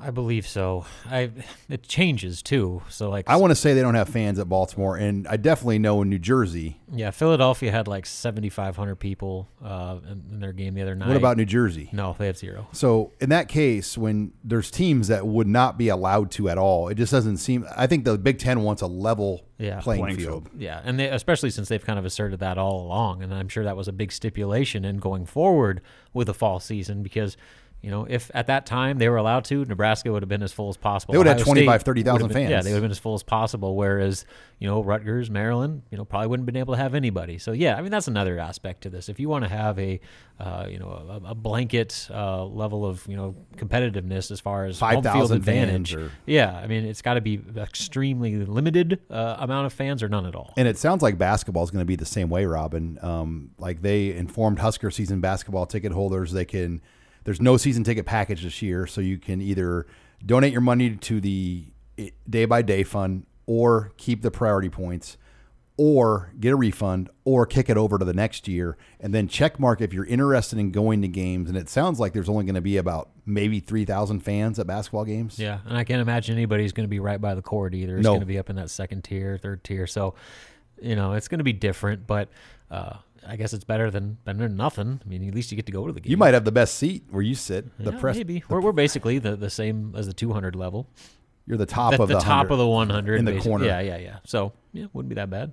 [0.00, 0.86] I believe so.
[1.06, 1.30] I
[1.68, 2.82] it changes too.
[2.88, 5.78] So like I want to say they don't have fans at Baltimore, and I definitely
[5.78, 6.80] know in New Jersey.
[6.92, 11.08] Yeah, Philadelphia had like 7,500 people uh, in, in their game the other night.
[11.08, 11.90] What about New Jersey?
[11.92, 12.68] No, they have zero.
[12.72, 16.88] So in that case, when there's teams that would not be allowed to at all,
[16.88, 17.66] it just doesn't seem.
[17.76, 20.48] I think the Big Ten wants a level Yeah, playing, field.
[20.56, 23.64] Yeah, and they, especially since they've kind of asserted that all along, and I'm sure
[23.64, 25.80] that was a big stipulation in going forward
[26.12, 27.36] with the fall season because.
[27.80, 30.52] You know, if at that time they were allowed to, Nebraska would have been as
[30.52, 31.12] full as possible.
[31.12, 32.90] They would have Ohio 25, State 30,000 would have been- Yeah, they would have been
[32.90, 33.76] as full as possible.
[33.76, 34.24] Whereas,
[34.58, 37.38] you know, Rutgers, Maryland, you know, probably wouldn't have been able to have anybody.
[37.38, 39.08] So yeah, I mean that's another aspect to this.
[39.08, 40.00] If you want to have a,
[40.40, 40.88] uh, you know,
[41.24, 45.94] a, a blanket uh, level of you know competitiveness as far as home field advantage,
[45.94, 50.08] or- yeah, I mean it's got to be extremely limited uh, amount of fans or
[50.08, 50.52] none at all.
[50.56, 52.98] And it sounds like basketball is going to be the same way, Robin.
[53.02, 56.80] Um, like they informed Husker season basketball ticket holders they can.
[57.28, 59.86] There's no season ticket package this year, so you can either
[60.24, 61.66] donate your money to the
[62.26, 65.18] day by day fund, or keep the priority points,
[65.76, 69.60] or get a refund, or kick it over to the next year, and then check
[69.60, 71.50] mark if you're interested in going to games.
[71.50, 74.66] And it sounds like there's only going to be about maybe three thousand fans at
[74.66, 75.38] basketball games.
[75.38, 77.98] Yeah, and I can't imagine anybody's going to be right by the court either.
[77.98, 78.12] It's No.
[78.12, 79.86] going to be up in that second tier, third tier.
[79.86, 80.14] So,
[80.80, 82.30] you know, it's going to be different, but
[82.70, 85.00] uh, I guess it's better than better than nothing.
[85.04, 86.10] I mean, at least you get to go to the game.
[86.10, 87.66] You might have the best seat where you sit.
[87.78, 88.16] The Yeah, press.
[88.16, 90.88] maybe we're, we're basically the, the same as the 200 level.
[91.46, 93.50] You're the top the, of the top 100 of the 100 in the basically.
[93.50, 93.64] corner.
[93.66, 94.16] Yeah, yeah, yeah.
[94.24, 95.52] So yeah, wouldn't be that bad.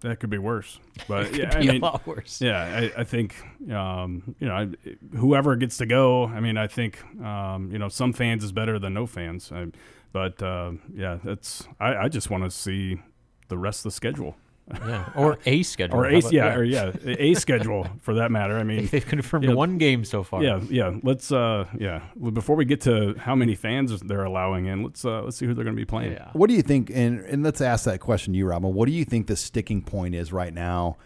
[0.00, 2.40] That could be worse, but It yeah, could I be a mean, lot worse.
[2.40, 3.34] Yeah, I, I think
[3.72, 6.26] um, you know I- whoever gets to go.
[6.26, 9.50] I mean, I think um, you know some fans is better than no fans.
[9.52, 9.68] I,
[10.12, 13.00] but uh, yeah, that's I, I just want to see
[13.48, 14.36] the rest of the schedule.
[14.68, 15.96] Yeah, or a schedule.
[15.96, 16.56] or a about- yeah, yeah.
[16.56, 18.58] or yeah, a schedule for that matter.
[18.58, 20.42] I mean, They've confirmed yeah, one game so far.
[20.42, 20.96] Yeah, yeah.
[21.02, 22.02] Let's uh, yeah.
[22.32, 25.54] Before we get to how many fans they're allowing in, let's uh, let's see who
[25.54, 26.12] they're going to be playing.
[26.12, 26.30] Yeah.
[26.32, 26.90] What do you think?
[26.90, 28.74] And, and let's ask that question to you, Robin.
[28.74, 30.96] What do you think the sticking point is right now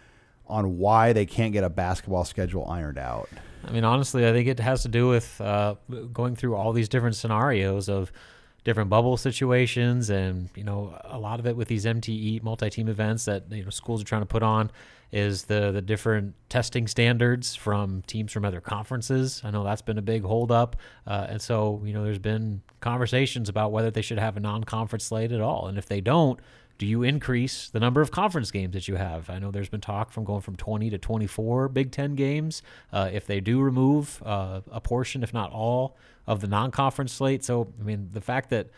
[0.47, 3.29] on why they can't get a basketball schedule ironed out?
[3.67, 5.75] I mean, honestly, I think it has to do with uh,
[6.11, 8.11] going through all these different scenarios of
[8.63, 13.25] different bubble situations, and you know, a lot of it with these MTE multi-team events
[13.25, 14.71] that you know schools are trying to put on
[15.11, 19.41] is the the different testing standards from teams from other conferences.
[19.43, 20.75] I know that's been a big holdup,
[21.07, 25.05] uh, and so you know, there's been conversations about whether they should have a non-conference
[25.05, 26.39] slate at all, and if they don't,
[26.81, 29.29] do you increase the number of conference games that you have?
[29.29, 32.63] I know there's been talk from going from 20 to 24 Big Ten games.
[32.91, 37.43] Uh, if they do remove uh, a portion, if not all, of the non-conference slate,
[37.43, 38.71] so I mean the fact that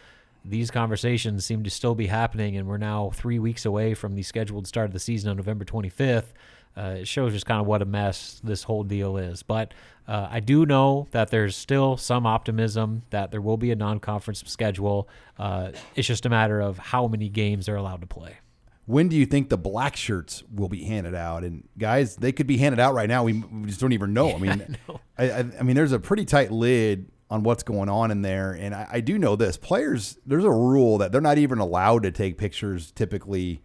[0.43, 4.23] these conversations seem to still be happening, and we're now three weeks away from the
[4.23, 6.33] scheduled start of the season on November 25th.
[6.75, 9.43] Uh, it shows just kind of what a mess this whole deal is.
[9.43, 9.73] But
[10.07, 14.43] uh, I do know that there's still some optimism that there will be a non-conference
[14.47, 15.07] schedule.
[15.37, 18.37] Uh, it's just a matter of how many games they're allowed to play.
[18.85, 21.43] When do you think the black shirts will be handed out?
[21.43, 23.23] And guys, they could be handed out right now.
[23.23, 24.33] We, we just don't even know.
[24.33, 24.77] I mean,
[25.17, 28.51] I, I, I mean, there's a pretty tight lid on what's going on in there.
[28.51, 32.03] And I, I do know this: players, there's a rule that they're not even allowed
[32.03, 33.61] to take pictures typically,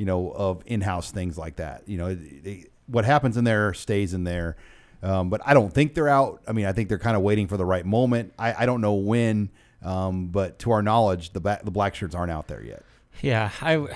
[0.00, 1.82] you know, of in-house things like that.
[1.86, 4.56] You know, they, what happens in there stays in there.
[5.02, 6.40] Um, but I don't think they're out.
[6.48, 8.32] I mean, I think they're kind of waiting for the right moment.
[8.38, 9.50] I, I don't know when,
[9.82, 12.82] um, but to our knowledge, the ba- the black shirts aren't out there yet.
[13.20, 13.88] Yeah, I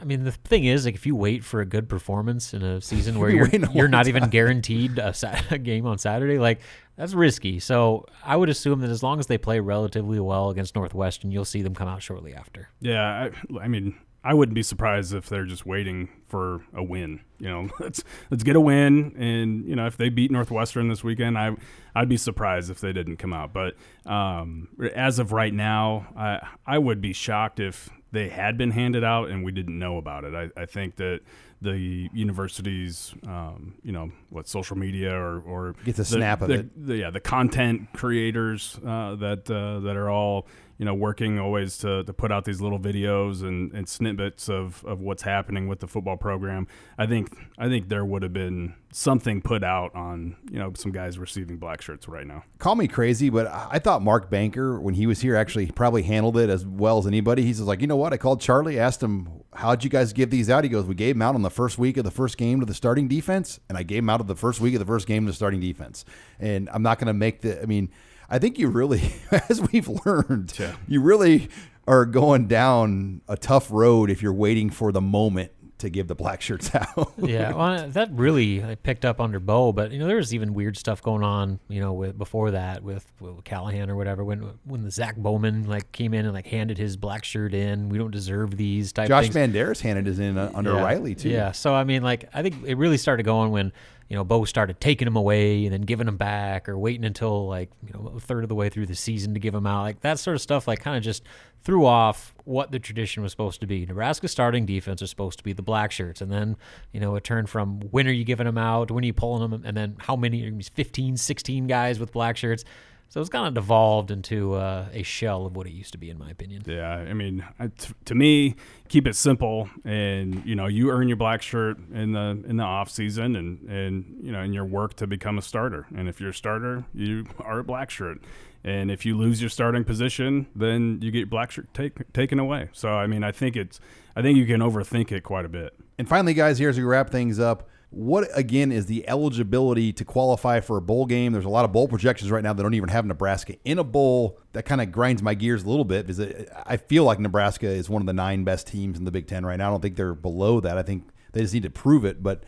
[0.00, 2.80] I mean, the thing is, like, if you wait for a good performance in a
[2.80, 6.38] season where You're you're waiting a not even guaranteed a, sa- a game on Saturday,
[6.38, 6.60] like
[6.94, 7.58] that's risky.
[7.58, 11.44] So I would assume that as long as they play relatively well against Northwestern, you'll
[11.44, 12.68] see them come out shortly after.
[12.80, 17.20] Yeah, I, I mean, I wouldn't be surprised if they're just waiting for a win.
[17.38, 21.04] You know, let's let's get a win, and you know, if they beat Northwestern this
[21.04, 21.56] weekend, I
[21.94, 23.52] I'd be surprised if they didn't come out.
[23.52, 23.74] But
[24.06, 29.04] um, as of right now, I I would be shocked if they had been handed
[29.04, 30.34] out and we didn't know about it.
[30.34, 31.20] I, I think that
[31.60, 36.48] the universities, um, you know, what social media or or Gets a the- snap of
[36.48, 36.86] the- it.
[36.86, 40.46] the, yeah, the content creators uh, that uh, that are all
[40.78, 44.84] you know working always to, to put out these little videos and, and snippets of,
[44.84, 46.66] of what's happening with the football program.
[46.96, 50.92] I think I think there would have been something put out on you know some
[50.92, 52.44] guys receiving black shirts right now.
[52.58, 56.36] Call me crazy, but I thought Mark Banker, when he was here, actually probably handled
[56.38, 57.42] it as well as anybody.
[57.42, 58.12] He's just like, you know what?
[58.12, 60.62] I called Charlie, asked him, how'd you guys give these out?
[60.62, 62.66] He goes, we gave them out on the first week of the first game to
[62.66, 65.06] the starting defense, and I gave them out of the first week of the first
[65.06, 66.04] game to the starting defense.
[66.38, 67.90] And I'm not going to make the, I mean,
[68.28, 69.14] I think you really,
[69.48, 70.54] as we've learned,
[70.86, 71.48] you really
[71.86, 76.14] are going down a tough road if you're waiting for the moment to give the
[76.14, 77.12] black shirts out.
[77.18, 80.52] yeah, well, that really I picked up under Bo, but you know there was even
[80.52, 84.40] weird stuff going on, you know, with before that with, with Callahan or whatever when
[84.64, 87.88] when the Zach Bowman like came in and like handed his black shirt in.
[87.88, 89.08] We don't deserve these type.
[89.08, 89.28] Josh.
[89.28, 90.82] Banderas handed his in uh, under yeah.
[90.82, 91.28] Riley too.
[91.30, 93.72] Yeah, so I mean, like I think it really started going when
[94.08, 97.46] you know Bo started taking them away and then giving them back, or waiting until
[97.46, 99.82] like you know a third of the way through the season to give them out.
[99.82, 101.22] Like that sort of stuff, like kind of just
[101.62, 103.84] threw off what the tradition was supposed to be.
[103.84, 106.56] Nebraska's starting defense is supposed to be the black shirts, and then
[106.92, 109.50] you know it turned from when are you giving them out, when are you pulling
[109.50, 112.64] them, and then how many 15, 16 guys with black shirts.
[113.10, 116.10] So it's kind of devolved into uh, a shell of what it used to be,
[116.10, 116.62] in my opinion.
[116.66, 118.54] Yeah, I mean, I- t- to me,
[118.88, 122.64] keep it simple, and you know, you earn your black shirt in the in the
[122.64, 125.86] off season, and and you know, in your work to become a starter.
[125.96, 128.20] And if you're a starter, you are a black shirt.
[128.64, 132.38] And if you lose your starting position, then you get your black shirt take, taken
[132.38, 132.68] away.
[132.72, 133.80] So I mean, I think it's,
[134.16, 135.74] I think you can overthink it quite a bit.
[135.96, 140.04] And finally, guys, here as we wrap things up, what again is the eligibility to
[140.04, 141.32] qualify for a bowl game?
[141.32, 143.84] There's a lot of bowl projections right now that don't even have Nebraska in a
[143.84, 144.38] bowl.
[144.52, 147.88] That kind of grinds my gears a little bit because I feel like Nebraska is
[147.88, 149.68] one of the nine best teams in the Big Ten right now.
[149.68, 150.76] I don't think they're below that.
[150.76, 152.22] I think they just need to prove it.
[152.22, 152.44] But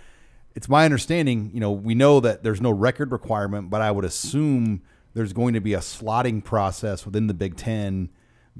[0.54, 4.04] it's my understanding, you know, we know that there's no record requirement, but I would
[4.04, 4.82] assume
[5.14, 8.10] there's going to be a slotting process within the Big Ten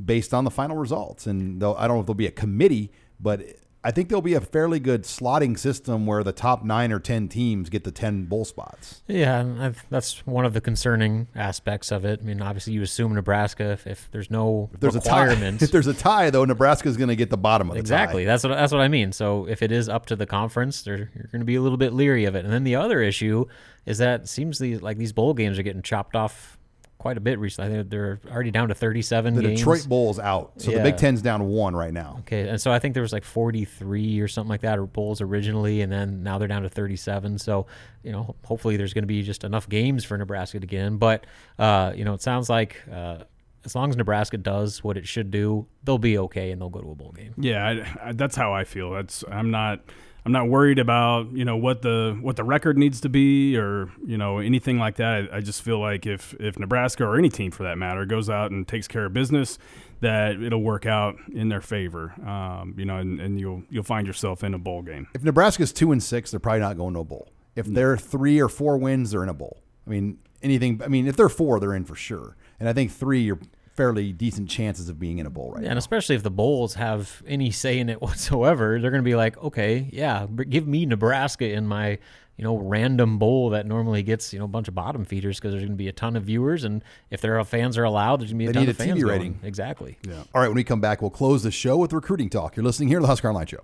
[0.03, 1.27] based on the final results.
[1.27, 3.43] And I don't know if there'll be a committee, but
[3.83, 7.29] I think there'll be a fairly good slotting system where the top nine or ten
[7.29, 9.03] teams get the ten bowl spots.
[9.07, 12.21] Yeah, I've, that's one of the concerning aspects of it.
[12.21, 15.71] I mean, obviously, you assume Nebraska if, if there's no If there's a tie, if
[15.71, 18.25] there's a tie, though, Nebraska's going to get the bottom of the exactly.
[18.25, 18.33] tie.
[18.33, 19.13] That's what that's what I mean.
[19.13, 21.79] So if it is up to the conference, they're, you're going to be a little
[21.79, 22.45] bit leery of it.
[22.45, 23.47] And then the other issue
[23.87, 26.59] is that it seems like these bowl games are getting chopped off
[27.01, 27.71] quite a bit recently.
[27.71, 29.59] I think they're already down to 37 The games.
[29.59, 32.17] Detroit Bowl's out, so the Big Ten's down one right now.
[32.21, 35.23] Okay, and so I think there was like 43 or something like that, or bowls
[35.23, 37.39] originally, and then now they're down to 37.
[37.39, 37.67] So,
[38.03, 40.99] you know, hopefully there's going to be just enough games for Nebraska to get in.
[40.99, 41.27] But,
[41.59, 43.21] uh, you know, it sounds like uh,
[43.65, 46.83] as long as Nebraska does what it should do, they'll be okay and they'll go
[46.83, 47.33] to a bowl game.
[47.39, 48.91] Yeah, I, I, that's how I feel.
[48.91, 49.81] That's I'm not
[50.25, 53.91] I'm not worried about you know what the what the record needs to be or
[54.05, 55.33] you know anything like that.
[55.33, 58.29] I, I just feel like if if Nebraska or any team for that matter goes
[58.29, 59.59] out and takes care of business,
[60.01, 62.13] that it'll work out in their favor.
[62.27, 65.09] Um, you know, and, and you'll you'll find yourself in a bowl game.
[65.15, 67.29] If Nebraska's two and six, they're probably not going to a bowl.
[67.57, 69.63] If they're three or four wins, they're in a bowl.
[69.87, 70.81] I mean, anything.
[70.85, 72.37] I mean, if they're four, they're in for sure.
[72.59, 73.39] And I think three, you're
[73.81, 75.71] fairly decent chances of being in a bowl right Yeah, now.
[75.71, 79.15] and especially if the bowls have any say in it whatsoever, they're going to be
[79.17, 81.93] like, okay, yeah, b- give me Nebraska in my,
[82.37, 85.53] you know, random bowl that normally gets, you know, a bunch of bottom feeders because
[85.53, 88.33] there's going to be a ton of viewers, and if their fans are allowed, there's
[88.35, 89.13] going to be a They ton need of a fans TV going.
[89.19, 89.41] rating.
[89.45, 89.97] Exactly.
[90.07, 90.25] Yeah.
[90.35, 92.57] All right, when we come back, we'll close the show with recruiting talk.
[92.57, 93.63] You're listening here to the Husker Online Show.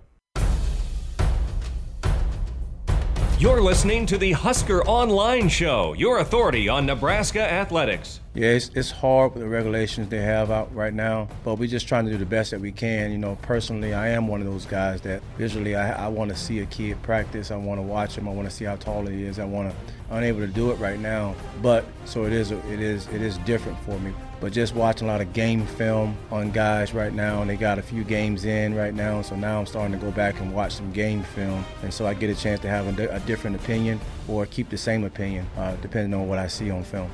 [3.39, 8.19] You're listening to the Husker Online Show, your authority on Nebraska athletics.
[8.37, 11.87] Yeah, it's, it's hard with the regulations they have out right now, but we're just
[11.87, 13.11] trying to do the best that we can.
[13.11, 16.37] You know, personally, I am one of those guys that visually I, I want to
[16.37, 17.49] see a kid practice.
[17.49, 18.27] I want to watch him.
[18.27, 19.39] I want to see how tall he is.
[19.39, 19.75] I want to.
[20.09, 22.51] Unable to do it right now, but so it is.
[22.51, 23.07] It is.
[23.07, 24.13] It is different for me.
[24.39, 27.77] But just watching a lot of game film on guys right now, and they got
[27.77, 29.21] a few games in right now.
[29.21, 32.13] So now I'm starting to go back and watch some game film, and so I
[32.13, 35.75] get a chance to have a, a different opinion or keep the same opinion, uh,
[35.81, 37.09] depending on what I see on film.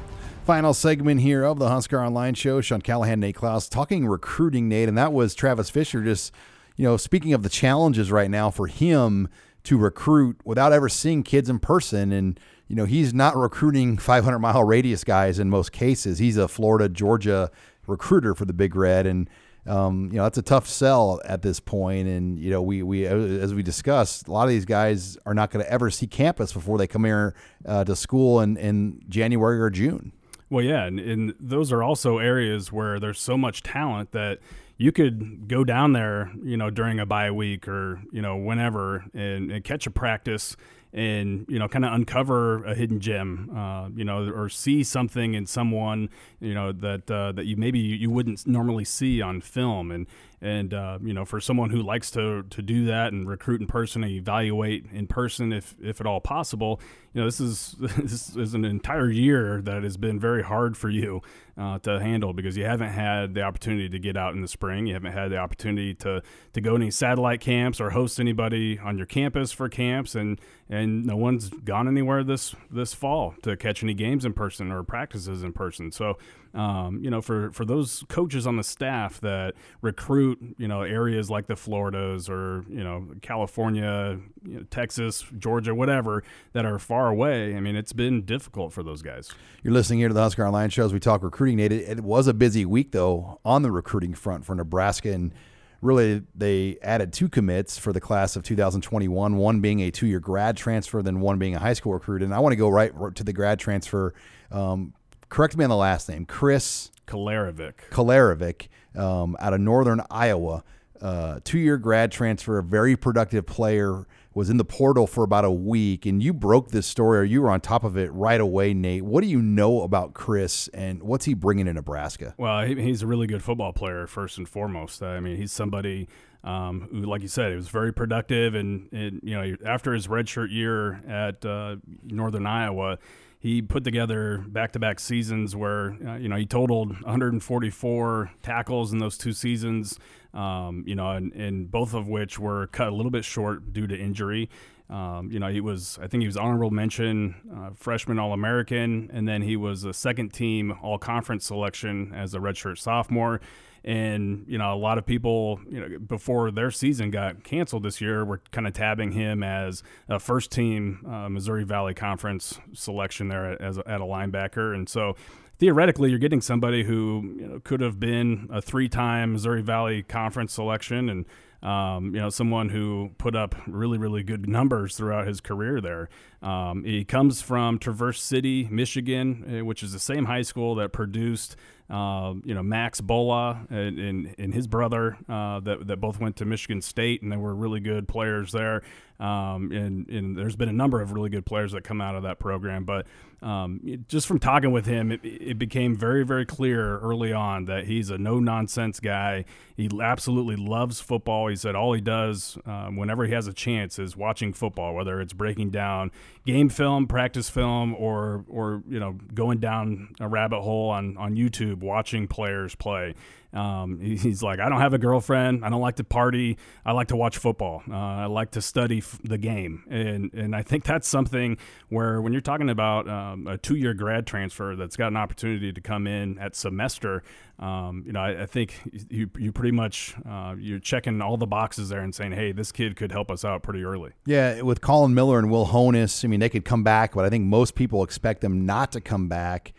[0.46, 2.60] Final segment here of the Husker Online Show.
[2.60, 6.34] Sean Callahan, Nate Clouse talking recruiting, Nate, and that was Travis Fisher just
[6.76, 9.30] you know, speaking of the challenges right now for him
[9.64, 12.38] to recruit without ever seeing kids in person, and
[12.68, 16.20] you know, he's not recruiting 500 mile radius guys in most cases.
[16.20, 17.50] He's a Florida, Georgia
[17.88, 19.30] recruiter for the Big Red, and
[19.66, 22.10] um, you know that's a tough sell at this point.
[22.10, 25.52] And you know, we we as we discussed, a lot of these guys are not
[25.52, 27.34] going to ever see campus before they come here
[27.66, 30.12] uh, to school in in January or June.
[30.54, 34.38] Well, yeah, and, and those are also areas where there's so much talent that
[34.78, 39.04] you could go down there, you know, during a bye week or you know whenever
[39.16, 40.56] and, and catch a practice
[40.94, 45.34] and you know kind of uncover a hidden gem uh, you know or see something
[45.34, 46.08] in someone
[46.40, 49.90] you know that uh, that you maybe you wouldn't normally see on film.
[49.90, 50.06] And
[50.40, 53.66] and uh, you know for someone who likes to to do that and recruit in
[53.66, 56.80] person and evaluate in person if if at all possible
[57.14, 60.90] you know this is this is an entire year that has been very hard for
[60.90, 61.22] you
[61.58, 64.88] uh, to handle because you haven't had the opportunity to get out in the spring.
[64.88, 66.22] You haven't had the opportunity to
[66.54, 70.16] to go to any satellite camps or host anybody on your campus for camps.
[70.16, 74.72] And and no one's gone anywhere this this fall to catch any games in person
[74.72, 75.92] or practices in person.
[75.92, 76.18] So
[76.54, 81.30] um, you know, for, for those coaches on the staff that recruit, you know, areas
[81.30, 87.03] like the Floridas or, you know, California, you know, Texas, Georgia, whatever, that are far
[87.10, 89.32] away, I mean, it's been difficult for those guys.
[89.64, 91.72] You're listening here to the Husker Online show as we talk recruiting, Nate.
[91.72, 95.12] It, it was a busy week, though, on the recruiting front for Nebraska.
[95.12, 95.34] And
[95.82, 100.56] really they added two commits for the class of 2021 one being a two-year grad
[100.56, 103.22] transfer then one being a high school recruit and i want to go right to
[103.22, 104.14] the grad transfer
[104.50, 104.94] um,
[105.34, 107.90] correct me on the last name, Chris Kolarevic.
[107.90, 110.64] Kolarevic um, out of Northern Iowa.
[111.02, 115.46] Uh, two year grad transfer, a very productive player, was in the portal for about
[115.46, 116.06] a week.
[116.06, 119.04] And you broke this story or you were on top of it right away, Nate.
[119.04, 122.34] What do you know about Chris and what's he bringing to Nebraska?
[122.38, 125.04] Well, he's a really good football player, first and foremost.
[125.04, 126.08] I mean, he's somebody.
[126.46, 130.08] Um, who, like you said, he was very productive, and, and you know after his
[130.08, 132.98] redshirt year at uh, Northern Iowa,
[133.44, 139.18] he put together back-to-back seasons where uh, you know he totaled 144 tackles in those
[139.18, 139.98] two seasons.
[140.34, 143.86] Um, you know, and, and, both of which were cut a little bit short due
[143.86, 144.50] to injury.
[144.90, 149.10] Um, you know, he was I think he was honorable mention uh, freshman All American,
[149.14, 153.42] and then he was a second team All Conference selection as a redshirt sophomore.
[153.86, 158.00] And you know, a lot of people, you know, before their season got canceled this
[158.00, 163.28] year, were kind of tabbing him as a first team uh, Missouri Valley Conference selection
[163.28, 164.74] there as a, at a linebacker.
[164.74, 165.16] And so,
[165.60, 170.54] theoretically, you're getting somebody who you know, could have been a three-time Missouri Valley Conference
[170.54, 171.26] selection and
[171.64, 176.10] um, you know, someone who put up really, really good numbers throughout his career there.
[176.42, 180.92] Um, he comes from Traverse City, Michigan, eh, which is the same high school that
[180.92, 181.56] produced
[181.90, 186.36] uh, you know Max Bullough and, and, and his brother uh, that, that both went
[186.38, 188.84] to Michigan State and they were really good players there.
[189.24, 192.24] Um, and, and there's been a number of really good players that come out of
[192.24, 192.84] that program.
[192.84, 193.08] But
[193.42, 197.86] um, just from talking with him, it, it, became very, very clear early on that
[197.86, 199.46] he's a no nonsense guy.
[199.78, 201.48] He absolutely loves football.
[201.48, 205.22] He said all he does um, whenever he has a chance is watching football, whether
[205.22, 206.12] it's breaking down
[206.46, 211.36] game film, practice film, or or you know going down a rabbit hole on on
[211.36, 213.14] YouTube watching players play.
[213.54, 215.64] Um, he's like, I don't have a girlfriend.
[215.64, 216.58] I don't like to party.
[216.86, 217.84] I like to watch football.
[217.90, 221.58] Uh, I like to study f- the game, and and I think that's something
[221.90, 225.72] where when you're talking about um, a two year grad transfer that's got an opportunity
[225.72, 227.24] to come in at semester,
[227.60, 228.80] um, you know, I, I, think
[229.10, 232.72] you you pretty much uh, you're checking all the boxes there and saying, hey, this
[232.72, 234.12] kid could help us out pretty early.
[234.26, 237.30] Yeah, with Collin Miller and Will Honas, I mean, they could come back, but I
[237.30, 239.74] think most people expect them not to come back.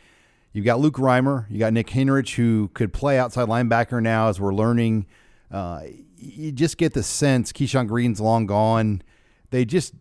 [0.54, 1.46] You've got Luke Reimer.
[1.50, 5.06] You got Nick Henrich, who could play outside linebacker now as we're learning.
[5.50, 5.82] Uh,
[6.16, 9.02] you just get the sense Keyshawn Green's long gone.
[9.50, 9.94] They just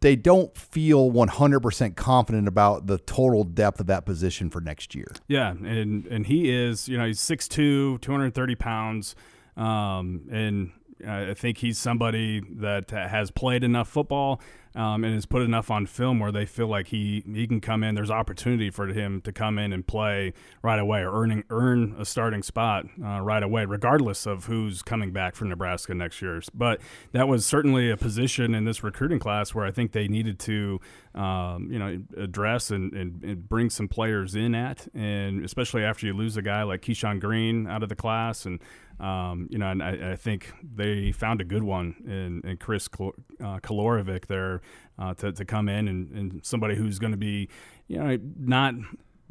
[0.00, 5.06] they don't feel 100% confident about the total depth of that position for next year.
[5.28, 9.14] Yeah, and and he is, you know, he's 6'2", 230 pounds,
[9.56, 10.72] um, and
[11.06, 14.40] I think he's somebody that has played enough football
[14.74, 17.84] um, and has put enough on film where they feel like he he can come
[17.84, 17.94] in.
[17.94, 22.04] There's opportunity for him to come in and play right away, or earning earn a
[22.04, 26.40] starting spot uh, right away, regardless of who's coming back from Nebraska next year.
[26.52, 26.80] But
[27.12, 30.80] that was certainly a position in this recruiting class where I think they needed to,
[31.14, 36.06] um, you know, address and, and, and, bring some players in at, and especially after
[36.06, 38.60] you lose a guy like Keyshawn Green out of the class and.
[39.00, 42.86] Um, you know, and I, I, think they found a good one in, in Chris
[42.86, 44.60] uh, Kolarevic there
[44.98, 47.48] uh, to, to come in and, and somebody who's going to be,
[47.88, 48.74] you know, not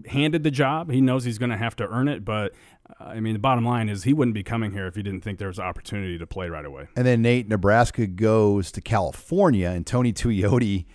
[0.07, 0.91] handed the job.
[0.91, 2.53] He knows he's going to have to earn it, but
[2.99, 5.21] uh, I mean, the bottom line is he wouldn't be coming here if he didn't
[5.21, 6.88] think there was opportunity to play right away.
[6.95, 10.86] And then Nate, Nebraska goes to California, and Tony Tuioti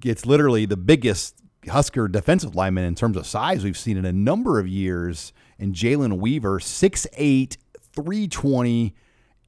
[0.00, 4.12] gets literally the biggest Husker defensive lineman in terms of size we've seen in a
[4.12, 5.32] number of years.
[5.58, 7.56] And Jalen Weaver, 6'8,
[7.92, 8.94] 320.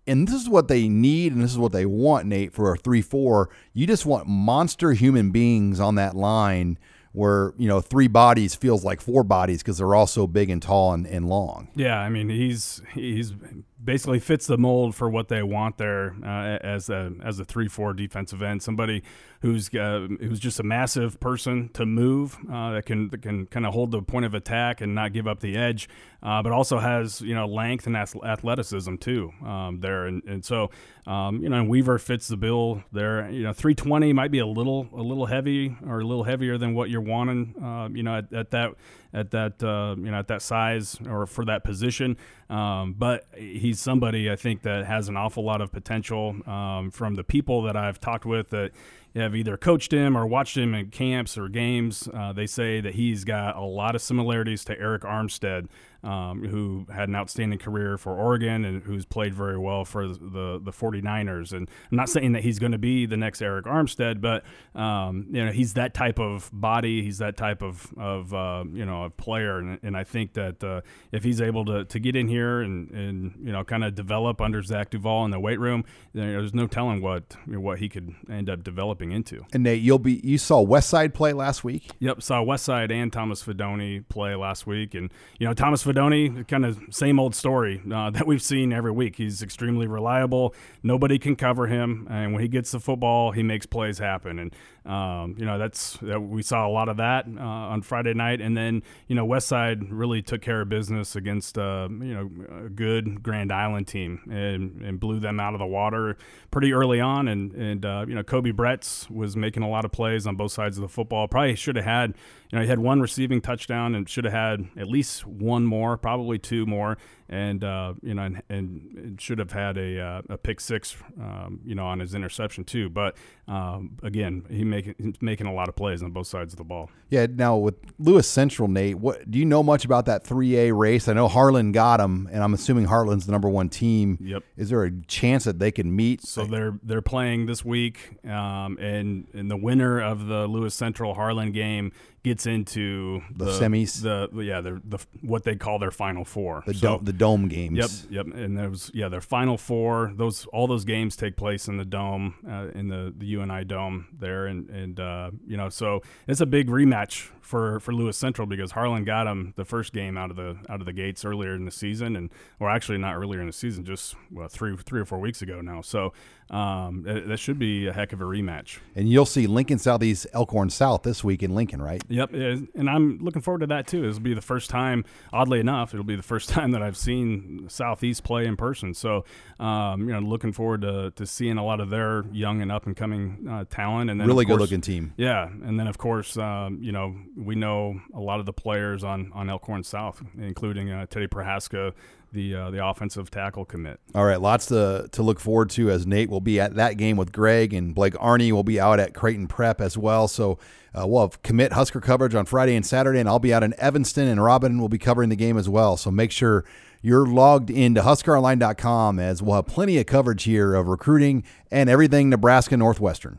[0.07, 2.77] And this is what they need and this is what they want, Nate, for a
[2.77, 3.49] 3 4.
[3.73, 6.79] You just want monster human beings on that line
[7.13, 10.63] where you know three bodies feels like four bodies because they're all so big and
[10.63, 11.69] tall and, and long.
[11.75, 13.35] Yeah, I mean he's he's
[13.83, 17.69] basically fits the mold for what they want there uh, as a as a three
[17.69, 18.63] four defensive end.
[18.63, 19.03] Somebody
[19.41, 23.67] who's uh, who's just a massive person to move uh, that can that can kind
[23.67, 25.89] of hold the point of attack and not give up the edge,
[26.23, 30.07] uh, but also has you know length and athleticism too um, there.
[30.07, 30.71] And, and so
[31.07, 33.31] um, you know Weaver fits the bill there.
[33.31, 36.75] You know 320 might be a little a little heavy or a little heavier than
[36.75, 37.55] what you're wanting.
[37.63, 38.75] Uh, you know at, at that
[39.13, 42.17] at that uh, you know at that size or for that position.
[42.51, 47.15] Um, but he's somebody I think that has an awful lot of potential um, from
[47.15, 48.73] the people that I've talked with that
[49.15, 52.09] have either coached him or watched him in camps or games.
[52.15, 55.69] Uh, they say that he's got a lot of similarities to Arik Armstead,
[56.03, 60.61] um, who had an outstanding career for Oregon and who's played very well for the,
[60.63, 61.53] the 49ers.
[61.53, 64.45] And I'm not saying that he's going to be the next Arik Armstead, but
[64.81, 68.87] um, you know he's that type of body, he's that type of, of uh, you
[68.87, 70.83] know a player, and, and I think that uh,
[71.13, 74.41] if he's able to, to get in here and, and you know kind of develop
[74.41, 77.89] under Zach Duval in the weight room, there's no telling what you know, what he
[77.89, 79.45] could end up developing into.
[79.53, 81.91] And Nate, you'll be you saw Westside play last week.
[82.01, 86.65] Yep, saw Westside and Thomas Fidone play last week, and you know Thomas Fidone, kind
[86.65, 89.17] of same old story uh, that we've seen every week.
[89.17, 90.55] He's extremely reliable.
[90.83, 94.39] Nobody can cover him, and when he gets the football, he makes plays happen.
[94.39, 94.55] And
[94.87, 98.41] um, you know that's that we saw a lot of that uh, on Friday night,
[98.41, 102.31] and then you know Westside really took care of business against uh, you know
[102.65, 106.17] a good Grand Island team and, and blew them out of the water
[106.51, 107.29] pretty early on.
[107.29, 110.53] And and uh, you know Koby Bretz was making a lot of plays on both
[110.53, 111.29] sides of the football.
[111.29, 112.15] Probably should have had
[112.51, 115.97] you know he had one receiving touchdown and should have had at least one more,
[115.97, 116.97] probably two more
[117.31, 121.61] and uh, you know, and, and, should have had a, uh, a pick six, um,
[121.65, 122.89] you know, on his interception too.
[122.89, 126.57] But um, again, he making he's making a lot of plays on both sides of
[126.57, 126.91] the ball.
[127.09, 127.27] Yeah.
[127.33, 131.07] Now with Lewis Central, Nate, what do you know much about that three A race?
[131.07, 134.19] I know Harlan got him, and I'm assuming Harlan's the number one team.
[134.21, 134.43] Yep.
[134.57, 136.23] Is there a chance that they can meet?
[136.23, 141.15] So they're they're playing this week, um, and and the winner of the Lewis Central
[141.15, 141.93] Harlan game
[142.23, 144.03] gets into the, the semis.
[144.03, 146.63] The yeah, the, the what they call their final four.
[146.67, 148.07] The so, dome, the dome games.
[148.11, 148.35] Yep, yep.
[148.35, 150.13] And there was yeah, their final four.
[150.15, 154.09] Those all those games take place in the dome, uh, in the the UNI dome
[154.19, 158.47] there, and and uh, you know so it's a big rematch for for Lewis Central
[158.47, 161.55] because Harlan got him the first game out of the out of the gates earlier
[161.55, 162.31] in the season, and
[162.61, 165.61] or actually not earlier in the season, just well, three three or four weeks ago
[165.61, 165.81] now.
[165.81, 166.13] So
[166.51, 168.79] um, that should be a heck of a rematch.
[168.97, 172.03] And you'll see Lincoln Southeast Elkhorn South this week in Lincoln, right?
[172.09, 174.03] Yep, and I'm looking forward to that too.
[174.03, 176.97] This will be the first time, oddly enough, it'll be the first time that I've
[176.97, 178.95] seen Southeast play in person.
[178.95, 179.25] So,
[179.61, 182.87] um, you know, looking forward to, to seeing a lot of their young and up
[182.87, 184.11] and coming uh, talent.
[184.11, 185.15] And then really good looking team.
[185.17, 189.03] Yeah, and then of course, um, you know, we know a lot of the players
[189.03, 191.95] on on Elkhorn South, including uh, Teddy Prochazka
[192.33, 194.01] the uh, the offensive tackle commit.
[194.15, 197.17] All right, lots to to look forward to as Nate will be at that game
[197.17, 200.29] with Greg and Blake Arney will be out at Creighton Prep as well.
[200.29, 200.59] So
[200.95, 203.75] uh, we'll have commit Husker coverage on Friday and Saturday, and I'll be out in
[203.79, 205.97] Evanston, and Robin will be covering the game as well.
[205.97, 206.65] So make sure
[207.03, 212.29] you're logged into HuskerOnline.com as we'll have plenty of coverage here of recruiting and everything
[212.29, 213.39] Nebraska Northwestern.